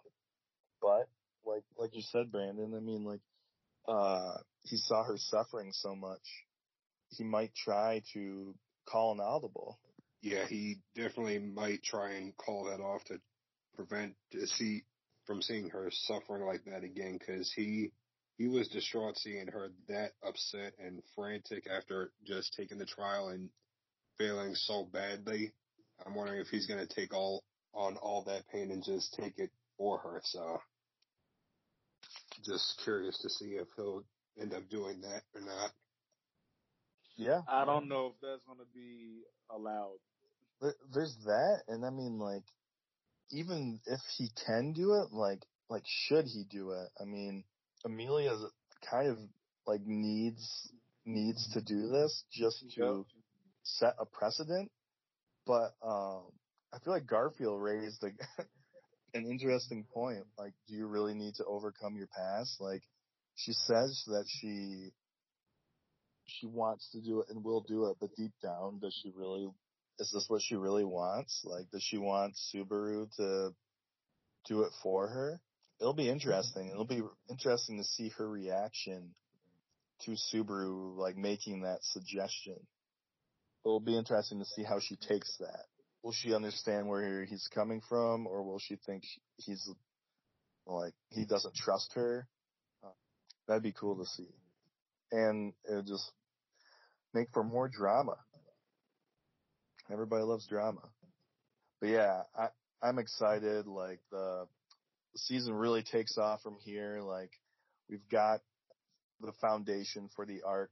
[0.81, 1.07] But
[1.45, 3.21] like like you said, Brandon, I mean like
[3.87, 6.21] uh he saw her suffering so much,
[7.09, 8.55] he might try to
[8.87, 9.79] call an audible.
[10.21, 13.19] Yeah, he definitely might try and call that off to
[13.75, 14.83] prevent see
[15.25, 17.91] from seeing her suffering like that again because he
[18.37, 23.49] he was distraught seeing her that upset and frantic after just taking the trial and
[24.17, 25.51] failing so badly.
[26.05, 27.43] I'm wondering if he's going to take all
[27.73, 30.21] on all that pain and just take it for her.
[30.23, 30.59] So
[32.43, 34.03] just curious to see if he'll
[34.39, 35.71] end up doing that or not.
[37.15, 37.41] Yeah.
[37.47, 39.97] I don't know if that's going to be allowed.
[40.93, 42.43] There's that, and I mean, like,
[43.33, 46.89] even if he can do it, like, like, should he do it?
[47.01, 47.43] I mean,
[47.85, 48.35] Emilia
[48.89, 49.17] kind of
[49.65, 50.71] like needs
[51.05, 53.05] needs to do this just to
[53.63, 54.71] set a precedent.
[55.45, 56.23] But um,
[56.73, 58.11] I feel like Garfiel raised a,
[59.17, 60.25] an interesting point.
[60.37, 62.57] Like, do you really need to overcome your past?
[62.59, 62.83] Like,
[63.35, 64.91] she says that she
[66.25, 69.49] she wants to do it and will do it, but deep down, does she really?
[69.99, 71.41] Is this what she really wants?
[71.43, 73.53] Like, does she want Subaru to
[74.47, 75.41] do it for her?
[75.79, 76.13] It'll be mm-hmm.
[76.13, 76.69] interesting.
[76.69, 79.13] It'll be interesting to see her reaction
[80.05, 82.57] to Subaru like making that suggestion.
[83.65, 85.65] It'll be interesting to see how she takes that.
[86.03, 89.03] Will she understand where he's coming from, or will she think
[89.37, 89.69] he's
[90.65, 92.27] like he doesn't trust her?
[93.47, 94.27] That'd be cool to see,
[95.11, 96.11] and it just
[97.13, 98.17] make for more drama.
[99.91, 100.81] Everybody loves drama,
[101.79, 102.47] but yeah, I
[102.81, 103.67] I'm excited.
[103.67, 104.45] Like the
[105.15, 107.01] season really takes off from here.
[107.01, 107.31] Like
[107.89, 108.41] we've got
[109.21, 110.71] the foundation for the arc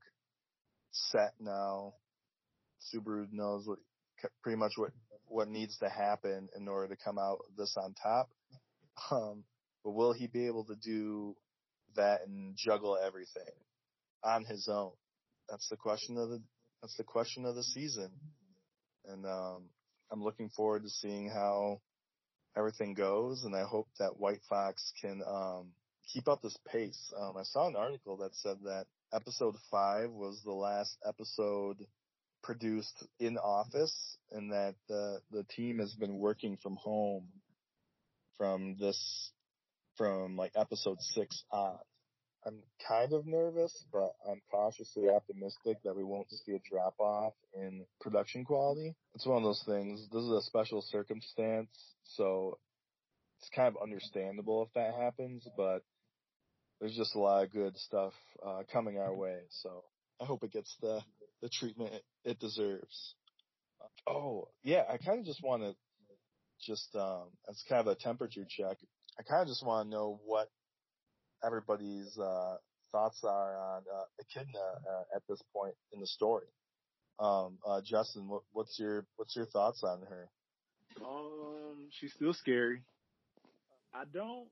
[0.92, 1.94] set now.
[2.94, 3.80] Subaru knows what
[4.44, 4.92] pretty much what
[5.28, 8.30] what needs to happen in order to come out this on top.
[9.10, 9.46] Um,
[9.84, 11.36] but will he be able to do
[11.96, 13.54] that and juggle everything
[14.24, 14.92] on his own?
[15.50, 16.42] That's the question of the
[16.82, 18.12] that's the question of the season.
[19.08, 19.64] And um,
[20.12, 21.82] I'm looking forward to seeing how
[22.58, 25.72] everything goes, and I hope that White Fox can um,
[26.14, 27.12] keep up this pace.
[27.18, 31.78] Um, I saw an article that said that episode five was the last episode
[32.44, 37.28] produced in office, and that the the team has been working from home
[38.38, 39.32] from this
[39.98, 41.78] from like episode six on.
[42.46, 47.34] I'm kind of nervous, but I'm cautiously optimistic that we won't see a drop off
[47.54, 48.96] in production quality.
[49.14, 50.08] It's one of those things.
[50.12, 51.70] This is a special circumstance,
[52.04, 52.58] so
[53.40, 55.84] it's kind of understandable if that happens, but
[56.80, 58.14] there's just a lot of good stuff
[58.46, 59.38] uh, coming our way.
[59.50, 59.84] So
[60.20, 61.02] I hope it gets the
[61.42, 63.16] the treatment it, it deserves.
[64.08, 65.76] Oh yeah, I kind of just want to
[66.66, 68.78] just um, as kind of a temperature check.
[69.20, 70.50] I kind of just want to know what
[71.46, 72.58] everybody's uh,
[72.92, 76.48] thoughts are on uh, Echidna uh, at this point in the story.
[77.20, 80.30] Um, uh, Justin, what, what's your what's your thoughts on her?
[81.06, 82.82] Um, she's still scary.
[83.94, 84.48] I don't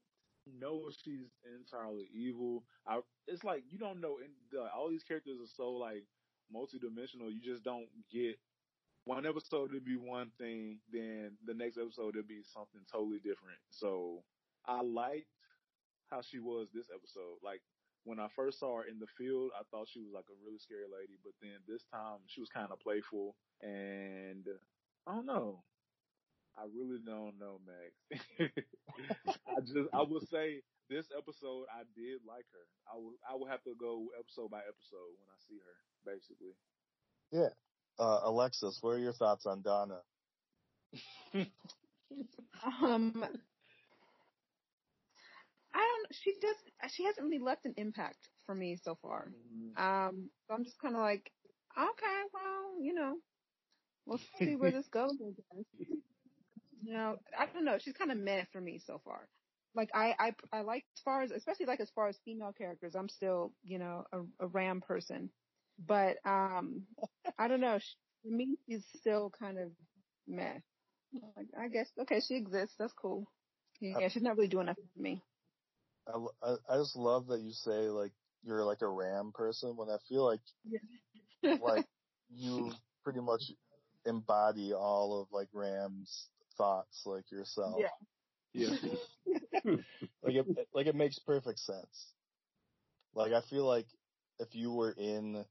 [0.60, 1.28] know if she's
[1.60, 2.64] entirely evil.
[2.88, 4.18] I it's like you don't know.
[4.24, 6.04] In the, all these characters are so like
[6.54, 7.32] multidimensional.
[7.32, 8.38] You just don't get
[9.06, 13.58] one episode to be one thing, then the next episode to be something totally different.
[13.72, 14.24] So
[14.68, 15.26] I liked
[16.10, 17.40] how she was this episode.
[17.44, 17.62] Like
[18.04, 20.60] when I first saw her in the field, I thought she was like a really
[20.60, 24.46] scary lady, but then this time she was kind of playful and
[25.08, 25.64] I don't know.
[26.58, 27.94] I really don't know, Max.
[29.48, 32.66] I just I would say this episode I did like her.
[32.90, 36.56] I would I would have to go episode by episode when I see her, basically.
[37.32, 37.54] Yeah.
[38.00, 40.00] Uh, Alexis, what are your thoughts on Donna?
[42.82, 43.49] um, I don't.
[46.12, 46.92] She does.
[46.92, 49.32] She hasn't really left an impact for me so far.
[49.32, 49.84] Mm-hmm.
[49.84, 51.32] Um, so I'm just kind of like,
[51.78, 53.16] okay, well, you know,
[54.06, 55.14] we'll see where this goes.
[56.84, 57.78] You know, I don't know.
[57.80, 59.28] She's kind of meh for me so far.
[59.76, 62.96] Like I, I, I like as far as, especially like as far as female characters,
[62.96, 65.30] I'm still, you know, a, a Ram person.
[65.86, 66.84] But um,
[67.38, 67.78] I don't know.
[67.80, 69.70] She, for me, she's still kind of
[70.28, 70.56] meh.
[71.38, 72.76] Like, I guess okay, she exists.
[72.80, 73.26] That's cool.
[73.80, 75.24] Yeah, she's not really doing nothing for me.
[76.10, 78.12] I, I, I just love that you say like
[78.44, 81.58] you're like a Ram person when I feel like Yeah.
[81.62, 81.86] like
[82.30, 82.72] you
[83.04, 83.44] pretty much
[84.06, 87.82] embody all of like Ram's thoughts like yourself.
[88.54, 88.70] Yeah.
[88.72, 88.96] Yeah.
[90.24, 92.14] Like it like it makes perfect sense.
[93.16, 93.86] Like I feel like
[94.40, 95.46] if you were in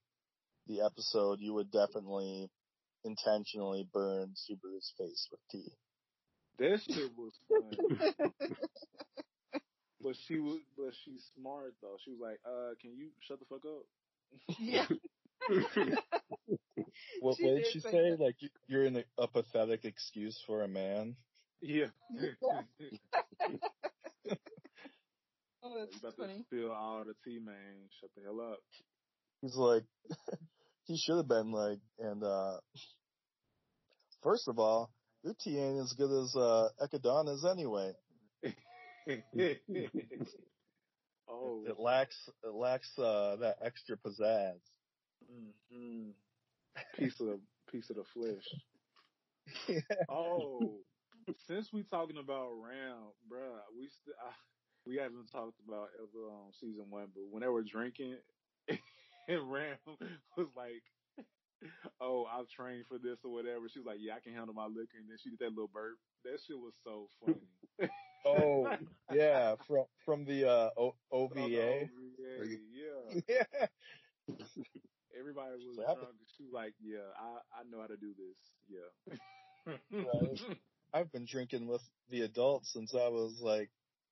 [0.66, 2.50] the episode, you would definitely
[3.04, 5.72] intentionally burn Subaru's face with tea.
[6.58, 8.00] That shit was funny.
[10.02, 11.96] but she was, but she's smart though.
[12.04, 13.84] She was like, "Uh, can you shut the fuck up?"
[14.58, 14.86] yeah.
[17.20, 18.16] What, She what did did she say say?
[18.18, 21.16] Like you- you're in a, a pathetic excuse for a man.
[21.60, 21.86] Yeah.
[25.62, 26.38] Oh, that's about funny.
[26.38, 27.88] to spill all the tea, man.
[28.00, 28.58] Shut the hell up.
[29.42, 29.82] He's like,
[30.86, 32.58] he should have been like, and uh,
[34.22, 34.90] first of all,
[35.24, 37.92] your tea ain't as good as uh, Echidna's anyway.
[41.28, 41.64] Oh.
[41.66, 44.60] It lacks it lacks uh, that extra pizzazz.
[45.30, 46.10] hmm
[46.96, 47.40] Piece of the
[47.70, 48.44] piece of the flesh.
[50.10, 50.78] Oh,
[51.46, 54.32] since we talking about Ram, bruh, we st- I,
[54.86, 58.16] we haven't talked about ever um, season one, but when they were drinking,
[59.28, 59.76] and Ram
[60.36, 60.82] was like,
[62.00, 64.66] "Oh, I've trained for this or whatever." She was like, "Yeah, I can handle my
[64.66, 65.98] liquor," and then she did that little burp.
[66.24, 67.90] That shit was so funny.
[68.24, 68.70] Oh
[69.12, 71.36] yeah, from from the uh, o- OVA.
[71.40, 73.20] OVA, yeah.
[73.28, 73.66] Yeah.
[75.18, 76.16] Everybody was So drunk.
[76.36, 78.36] She was like, "Yeah, I I know how to do this."
[78.68, 78.90] Yeah.
[79.92, 80.58] Right.
[80.94, 83.70] I've been drinking with the adults since I was like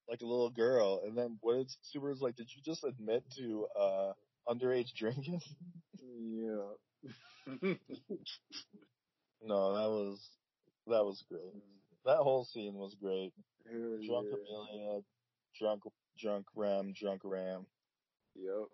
[0.09, 2.37] like a little girl, and then what did Subaru's like?
[2.37, 4.13] Did you just admit to uh
[4.49, 5.41] underage drinking?
[6.01, 6.75] Yeah.
[9.43, 10.31] No, that was
[10.87, 11.63] that was great.
[12.05, 13.33] That whole scene was great.
[13.71, 14.39] Hell Drunk yeah.
[14.39, 15.01] Emilia,
[15.59, 15.83] drunk
[16.19, 17.67] drunk Ram, drunk Ram.
[18.35, 18.69] Yep.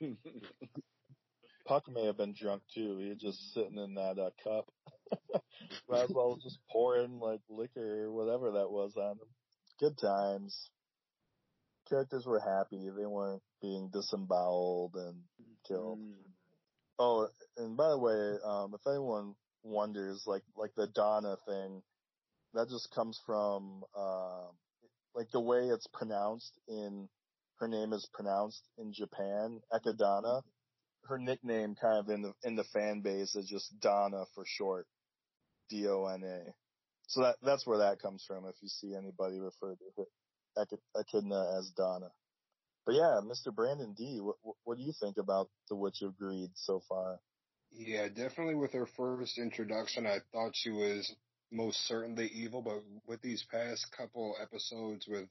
[1.66, 2.98] Puck may have been drunk too.
[2.98, 4.70] He was just sitting in that uh, cup.
[5.90, 9.28] Roswaal was just pouring like liquor or whatever that was on him.
[9.80, 10.70] Good times.
[11.88, 12.88] Characters were happy.
[12.96, 15.22] They weren't being disemboweled and
[15.66, 16.00] killed.
[16.00, 16.12] Mm.
[16.98, 21.82] Oh, and by the way, um, if anyone wonders, like like the Donna thing,
[22.54, 24.46] that just comes from uh,
[25.14, 27.08] like the way it's pronounced in
[27.58, 30.42] her name is pronounced in Japan, Ekadana.
[31.08, 34.86] Her nickname kind of in the in the fan base is just Donna for short.
[35.68, 36.52] D O N A.
[37.08, 41.70] So that that's where that comes from if you see anybody refer to Echidna as
[41.76, 42.10] Donna.
[42.84, 43.54] But yeah, Mr.
[43.54, 47.18] Brandon D, what, what do you think about The Witch of Greed so far?
[47.72, 51.12] Yeah, definitely with her first introduction, I thought she was
[51.50, 55.28] most certainly evil, but with these past couple episodes with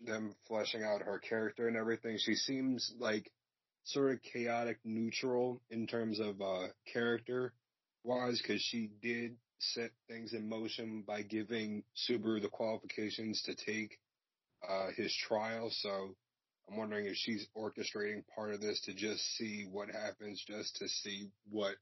[0.00, 3.30] them fleshing out her character and everything, she seems like
[3.84, 7.52] sort of chaotic neutral in terms of uh character
[8.02, 13.98] wise because she did set things in motion by giving Subaru the qualifications to take
[14.68, 15.70] uh his trial.
[15.70, 16.14] So
[16.68, 20.88] I'm wondering if she's orchestrating part of this to just see what happens, just to
[20.88, 21.74] see what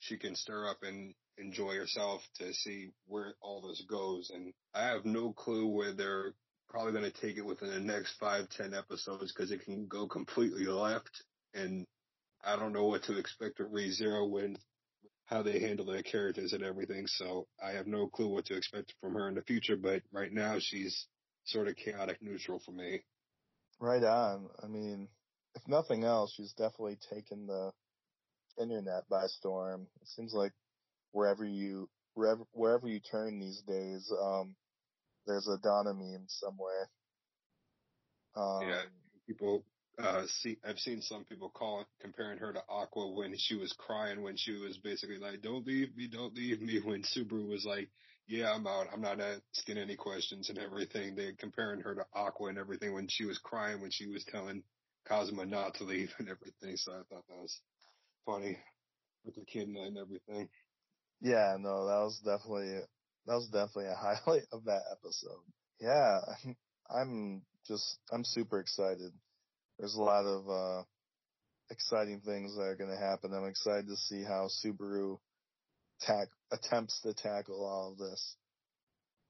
[0.00, 4.30] she can stir up and enjoy yourself to see where all this goes.
[4.34, 6.34] And I have no clue where they're
[6.68, 10.06] probably going to take it within the next five, ten episodes because it can go
[10.06, 11.22] completely left.
[11.54, 11.86] And
[12.44, 14.56] I don't know what to expect with ReZero when
[15.26, 17.06] how they handle their characters and everything.
[17.06, 19.76] So I have no clue what to expect from her in the future.
[19.76, 21.06] But right now she's
[21.44, 23.02] sort of chaotic neutral for me.
[23.80, 24.48] Right on.
[24.62, 25.08] I mean,
[25.54, 27.72] if nothing else, she's definitely taken the
[28.60, 29.86] internet by storm.
[30.02, 30.52] It seems like
[31.12, 34.54] wherever you wherever wherever you turn these days, um,
[35.26, 36.88] there's a Donna meme somewhere.
[38.36, 38.82] Um, yeah,
[39.26, 39.64] people
[39.98, 40.58] uh, see.
[40.64, 44.52] I've seen some people call comparing her to Aqua when she was crying when she
[44.52, 47.88] was basically like, "Don't leave me, don't leave me." When Subaru was like,
[48.26, 48.86] "Yeah, I'm out.
[48.92, 53.08] I'm not asking any questions and everything." They're comparing her to Aqua and everything when
[53.08, 54.62] she was crying when she was telling
[55.06, 56.76] Kazuma not to leave and everything.
[56.76, 57.60] So I thought that was
[58.24, 58.58] funny
[59.24, 60.48] with the kid and everything.
[61.20, 62.80] Yeah, no, that was definitely
[63.26, 65.42] that was definitely a highlight of that episode.
[65.80, 66.20] Yeah,
[66.90, 69.12] I'm just I'm super excited.
[69.78, 70.82] There's a lot of uh
[71.70, 73.32] exciting things that are going to happen.
[73.34, 75.18] I'm excited to see how Subaru
[76.00, 78.36] tack attempts to tackle all of this.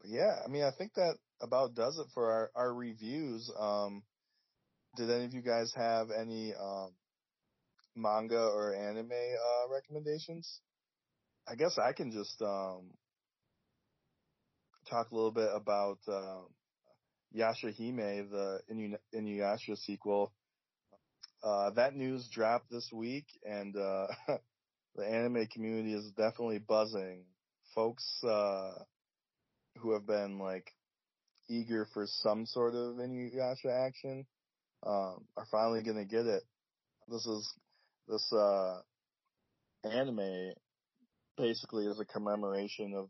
[0.01, 3.51] But yeah, I mean, I think that about does it for our our reviews.
[3.59, 4.03] Um,
[4.97, 6.93] did any of you guys have any um
[7.95, 10.61] manga or anime uh recommendations?
[11.51, 12.93] I guess I can just um
[14.89, 16.47] talk a little bit about um,
[17.37, 20.33] Yashahime, the Inu- Inuyasha sequel.
[21.43, 24.07] Uh, that news dropped this week, and uh,
[24.97, 27.25] the anime community is definitely buzzing.
[27.75, 28.73] Folks uh,
[29.79, 30.73] who have been like
[31.49, 34.27] eager for some sort of Inuyasha action
[34.87, 36.43] um, are finally gonna get it.
[37.09, 37.53] This is
[38.07, 38.81] this uh,
[39.85, 40.53] anime
[41.41, 43.09] basically is a commemoration of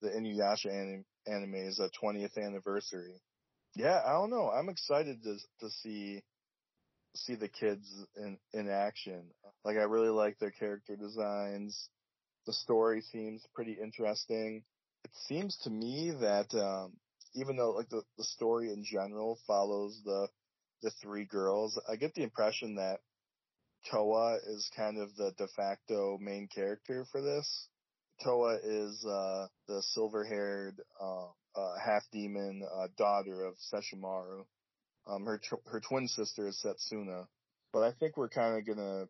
[0.00, 3.20] the Inuyasha anim- anime's 20th anniversary.
[3.74, 4.50] Yeah, I don't know.
[4.50, 6.22] I'm excited to to see
[7.16, 9.30] see the kids in in action.
[9.64, 11.88] Like I really like their character designs.
[12.46, 14.64] The story seems pretty interesting.
[15.04, 16.92] It seems to me that um
[17.34, 20.28] even though like the the story in general follows the
[20.82, 23.00] the three girls, I get the impression that
[23.90, 27.68] Towa is kind of the de facto main character for this.
[28.24, 34.44] Towa is uh, the silver-haired uh, uh, half-demon uh, daughter of Sesshomaru.
[35.06, 37.26] Um, her her twin sister is Setsuna,
[37.72, 39.06] but I think we're kind of gonna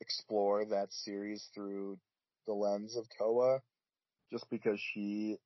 [0.00, 1.98] explore that series through
[2.46, 3.60] the lens of Towa,
[4.32, 5.38] just because she,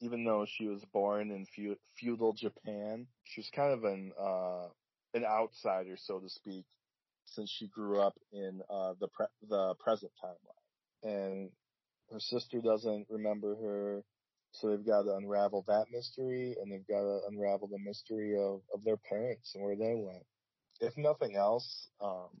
[0.00, 1.46] even though she was born in
[1.98, 4.68] feudal Japan, she was kind of an uh,
[5.14, 6.64] an outsider, so to speak,
[7.34, 11.50] since she grew up in uh, the pre- the present timeline, and
[12.10, 14.04] her sister doesn't remember her,
[14.52, 18.60] so they've got to unravel that mystery, and they've got to unravel the mystery of
[18.74, 20.24] of their parents and where they went.
[20.80, 22.40] If nothing else, um,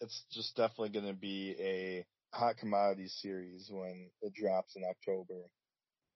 [0.00, 2.04] it's just definitely going to be a
[2.36, 5.42] hot commodity series when it drops in October.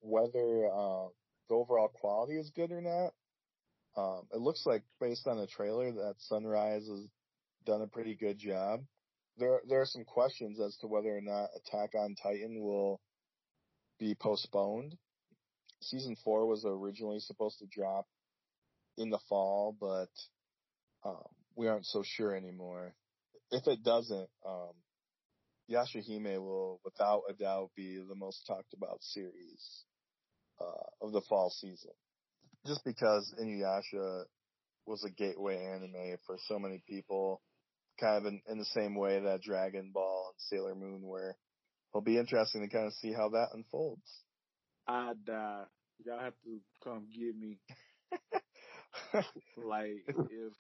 [0.00, 1.08] Whether uh,
[1.48, 3.12] the overall quality is good or not,
[3.96, 7.06] um, it looks like based on the trailer that Sunrise has
[7.64, 8.80] done a pretty good job.
[9.38, 13.00] There, there are some questions as to whether or not Attack on Titan will
[13.98, 14.96] be postponed.
[15.82, 18.06] Season four was originally supposed to drop
[18.98, 20.10] in the fall, but
[21.08, 21.24] um,
[21.56, 22.94] we aren't so sure anymore.
[23.50, 24.72] If it doesn't, um,
[25.70, 29.84] Yashahime will, without a doubt, be the most talked about series
[30.60, 31.92] uh, of the fall season.
[32.66, 34.24] Just because Inuyasha
[34.86, 37.40] was a gateway anime for so many people,
[37.98, 41.36] kind of in, in the same way that Dragon Ball and Sailor Moon were
[41.92, 44.24] it'll be interesting to kind of see how that unfolds.
[44.86, 45.64] I die.
[46.04, 47.58] Y'all have to come get me.
[49.56, 50.52] like if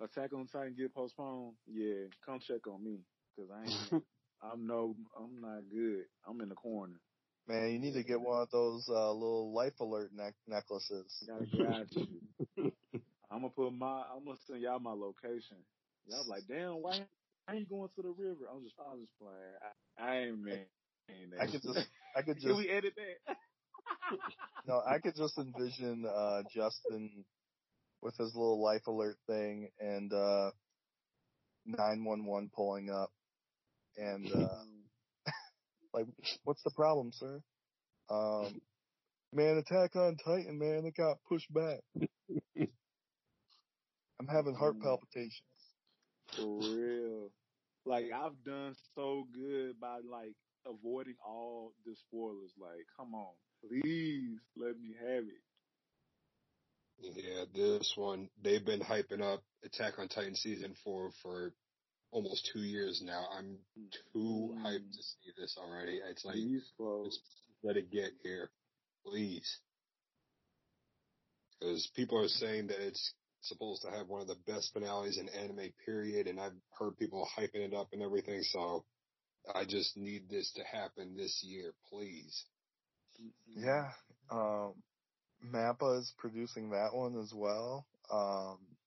[0.00, 2.98] Attack on Titan get postponed, yeah, come check on me
[3.34, 4.04] because I ain't.
[4.42, 4.94] I'm no.
[5.18, 6.04] I'm not good.
[6.28, 7.00] I'm in the corner.
[7.48, 11.24] Man, you need to get one of those uh, little life alert ne- necklaces.
[11.26, 12.72] Gotta got you.
[13.36, 14.02] I'm gonna put my.
[14.10, 15.58] I'm gonna send y'all my location.
[16.06, 17.06] Y'all like, damn, why?
[17.44, 18.46] Why you going to the river?
[18.50, 18.76] I'm just.
[18.80, 19.56] I'm just playing.
[19.60, 20.66] I, I ain't man.
[21.38, 21.90] I could just.
[22.16, 22.58] I could Can just.
[22.58, 23.36] we edit that?
[24.66, 27.26] No, I could just envision uh Justin
[28.00, 30.52] with his little life alert thing and uh
[31.66, 33.10] 911 pulling up
[33.98, 34.64] and uh
[35.92, 36.06] like
[36.44, 37.42] what's the problem, sir?
[38.08, 38.62] Um
[39.32, 41.80] man, Attack on Titan, man, it got pushed back.
[44.20, 44.82] I'm having heart Mm.
[44.82, 45.42] palpitations.
[46.34, 47.30] For real.
[47.84, 50.34] Like I've done so good by like
[50.66, 52.52] avoiding all the spoilers.
[52.58, 55.42] Like, come on, please let me have it.
[56.98, 61.52] Yeah, this one they've been hyping up Attack on Titan season four for
[62.10, 63.26] almost two years now.
[63.36, 63.58] I'm
[64.12, 64.62] too Mm.
[64.64, 66.00] hyped to see this already.
[66.10, 67.16] It's like These folks.
[67.16, 67.20] just
[67.62, 68.50] let it get here,
[69.04, 69.60] please.
[71.60, 73.14] Because people are saying that it's
[73.48, 77.26] supposed to have one of the best finales in anime period, and I've heard people
[77.36, 78.42] hyping it up and everything.
[78.42, 78.84] So
[79.54, 82.46] I just need this to happen this year, please.
[83.46, 83.92] Yeah.
[84.30, 84.82] Um
[85.44, 87.86] Mappa is producing that one as well.
[88.10, 88.78] Um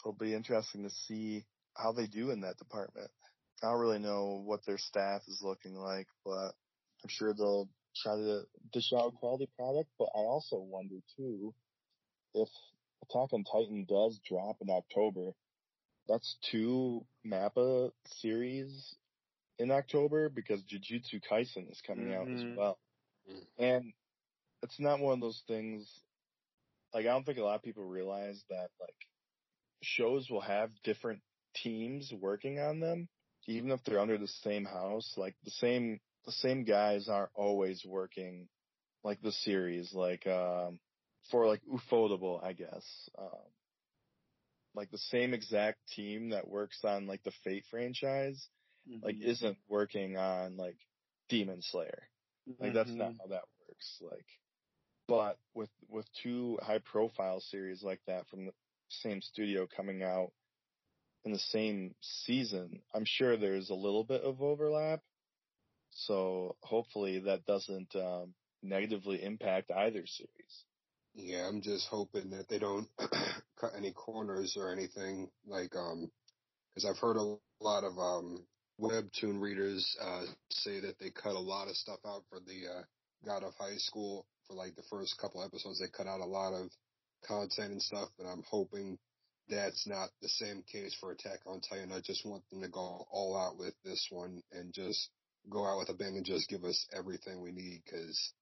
[0.00, 1.44] it'll be interesting to see
[1.74, 3.10] how they do in that department.
[3.62, 6.52] I don't really know what their staff is looking like, but
[7.02, 8.42] I'm sure they'll try to
[8.72, 9.90] dish out quality product.
[9.98, 11.54] But I also wonder too
[12.34, 12.48] if
[13.02, 15.32] Attack on Titan does drop in October.
[16.08, 18.94] That's two Mappa series
[19.58, 22.56] in October because Jujutsu Kaisen is coming out as Mhm.
[22.56, 22.78] well.
[23.28, 23.46] Mm.
[23.58, 23.94] And
[24.62, 26.04] it's not one of those things
[26.92, 28.96] like I don't think a lot of people realize that like
[29.82, 31.22] shows will have different
[31.54, 33.08] teams working on them,
[33.46, 35.12] even if they're under the same house.
[35.16, 38.48] Like the same the same guys aren't always working
[39.04, 40.80] like the series, like um
[41.30, 43.08] for like Ufotable, I guess.
[43.18, 43.52] Um
[44.74, 48.48] like the same exact team that works on like the Fate franchise,
[49.02, 49.22] like Mhm.
[49.22, 50.78] isn't working on like
[51.28, 52.08] Demon Slayer.
[52.60, 53.20] Like that's not Mhm.
[53.20, 53.98] how that works.
[54.00, 54.26] Like,
[55.08, 58.54] but with with two high profile series like that from the
[58.90, 60.32] same studio coming out
[61.24, 65.02] in the same season, I'm sure there's a little bit of overlap.
[65.90, 70.64] So hopefully that doesn't um, negatively impact either series.
[71.16, 72.88] Yeah, I'm just hoping that they don't
[73.60, 76.12] cut any corners or anything like um
[76.74, 78.46] because I've heard a lot of um
[78.80, 82.82] webtoon readers uh say that they cut a lot of stuff out for the uh
[83.26, 86.54] God of High School for like the first couple episodes they cut out a lot
[86.54, 86.70] of
[87.28, 88.98] content and stuff but I'm hoping
[89.50, 91.92] that's not the same case for Attack on Titan.
[91.92, 95.10] I just want them to go all out with this one and just
[95.50, 98.32] go out with a bang and just give us everything we need because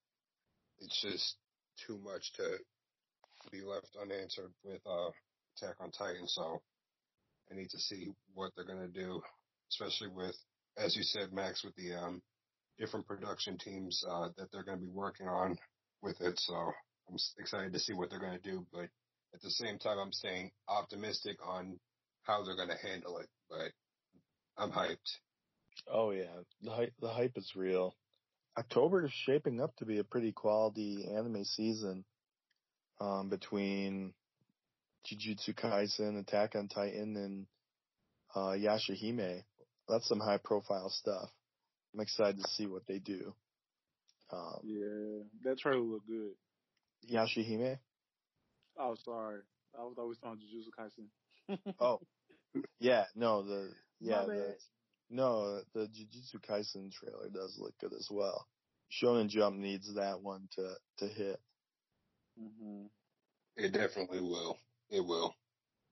[0.81, 1.37] it's just
[1.87, 2.59] too much to
[3.51, 5.11] be left unanswered with uh,
[5.57, 6.27] Attack on Titan.
[6.27, 6.63] So
[7.51, 9.21] I need to see what they're gonna do,
[9.71, 10.37] especially with,
[10.77, 12.23] as you said, Max, with the um,
[12.79, 15.57] different production teams uh, that they're gonna be working on
[16.03, 16.39] with it.
[16.39, 18.89] So I'm excited to see what they're gonna do, but
[19.35, 21.79] at the same time, I'm staying optimistic on
[22.23, 23.29] how they're gonna handle it.
[23.51, 23.73] But
[24.57, 25.19] I'm hyped.
[25.93, 27.95] Oh yeah, the hype the hype is real.
[28.57, 32.05] October is shaping up to be a pretty quality anime season.
[33.01, 34.15] Um, between
[35.05, 37.47] Jujutsu Kaisen, Attack on Titan, and
[38.35, 39.45] uh, Yashahime.
[39.89, 41.31] That's some high profile stuff.
[41.93, 43.35] I'm excited to see what they do.
[44.31, 46.35] Um, Yeah, that trailer looked good.
[47.11, 47.81] Yashahime.
[48.79, 49.43] Oh, sorry.
[49.79, 51.59] I was always talking Jujutsu Kaisen.
[51.81, 52.01] Oh,
[52.79, 54.57] yeah, no, the yeah, the.
[55.11, 58.47] No, the Jujutsu Kaisen trailer does look good as well.
[58.91, 61.41] Shonen Jump needs that one to to hit.
[62.39, 62.87] hmm
[63.57, 64.59] It definitely will.
[64.91, 65.35] It will.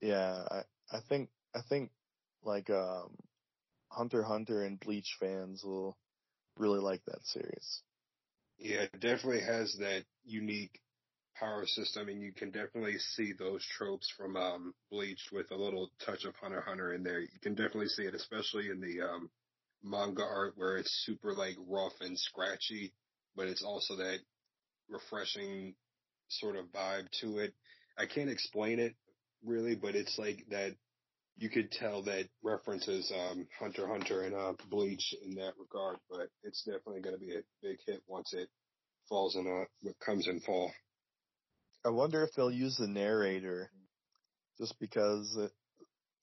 [0.01, 1.91] Yeah, I I think I think
[2.43, 3.15] like um
[3.91, 5.97] Hunter Hunter and Bleach fans will
[6.57, 7.83] really like that series.
[8.57, 10.81] Yeah, it definitely has that unique
[11.39, 15.89] power system, and you can definitely see those tropes from um, Bleach with a little
[16.05, 17.19] touch of Hunter Hunter in there.
[17.19, 19.29] You can definitely see it, especially in the um,
[19.83, 22.93] manga art where it's super like rough and scratchy,
[23.35, 24.19] but it's also that
[24.89, 25.75] refreshing
[26.29, 27.53] sort of vibe to it.
[27.97, 28.95] I can't explain it
[29.45, 30.75] really, but it's like that
[31.37, 36.29] you could tell that references um, Hunter Hunter and uh, Bleach in that regard, but
[36.43, 38.49] it's definitely going to be a big hit once it
[39.09, 40.71] falls in a what comes in fall.
[41.85, 43.69] I wonder if they'll use the narrator,
[44.57, 45.51] just because it,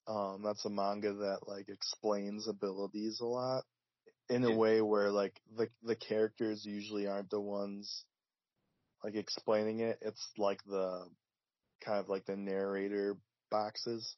[0.07, 3.65] um, that's a manga that like explains abilities a lot
[4.29, 8.05] in a way where like the the characters usually aren't the ones
[9.05, 9.99] like explaining it.
[10.01, 11.07] It's like the
[11.85, 13.17] kind of like the narrator
[13.51, 14.17] boxes.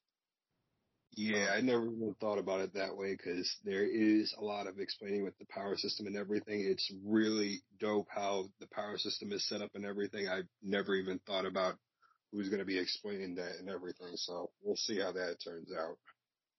[1.14, 4.78] Yeah, I never even thought about it that way because there is a lot of
[4.78, 6.60] explaining with the power system and everything.
[6.60, 10.26] It's really dope how the power system is set up and everything.
[10.28, 11.74] I never even thought about
[12.32, 14.12] who's going to be explaining that and everything.
[14.14, 15.96] So we'll see how that turns out.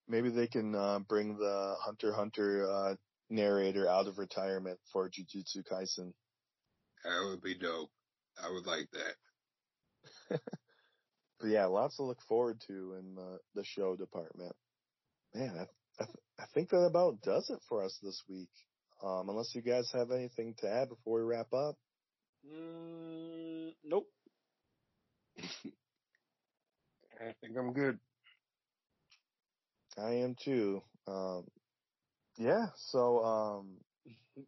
[0.06, 2.94] Maybe they can uh, bring the Hunter Hunter uh,
[3.30, 6.12] narrator out of retirement for Jujutsu Kaisen.
[7.02, 7.90] That would be dope.
[8.40, 8.88] I would like
[10.30, 10.40] that.
[11.44, 14.56] But yeah, lots to look forward to in the, the show department.
[15.34, 18.48] Man, I, I, th- I think that about does it for us this week.
[19.02, 21.76] Um, unless you guys have anything to add before we wrap up.
[22.50, 24.06] Mm, nope.
[25.36, 27.98] I think I'm good.
[29.98, 30.80] I am too.
[31.06, 31.44] Um,
[32.38, 33.84] yeah, so um,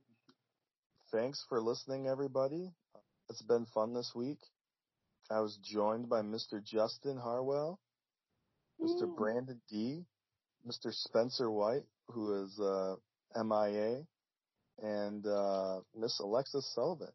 [1.13, 2.71] thanks for listening, everybody.
[3.29, 4.39] It's been fun this week.
[5.31, 6.63] I was joined by Mr.
[6.63, 7.79] Justin Harwell,
[8.81, 9.03] Mr.
[9.03, 9.15] Woo.
[9.17, 10.05] Brandon D,
[10.67, 10.93] Mr.
[10.93, 12.97] Spencer White, who is uh,
[13.35, 14.05] MIA,
[14.83, 17.13] and uh, Miss Alexis Sullivan.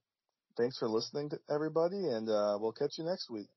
[0.57, 3.47] Thanks for listening to everybody, and uh, we'll catch you next week.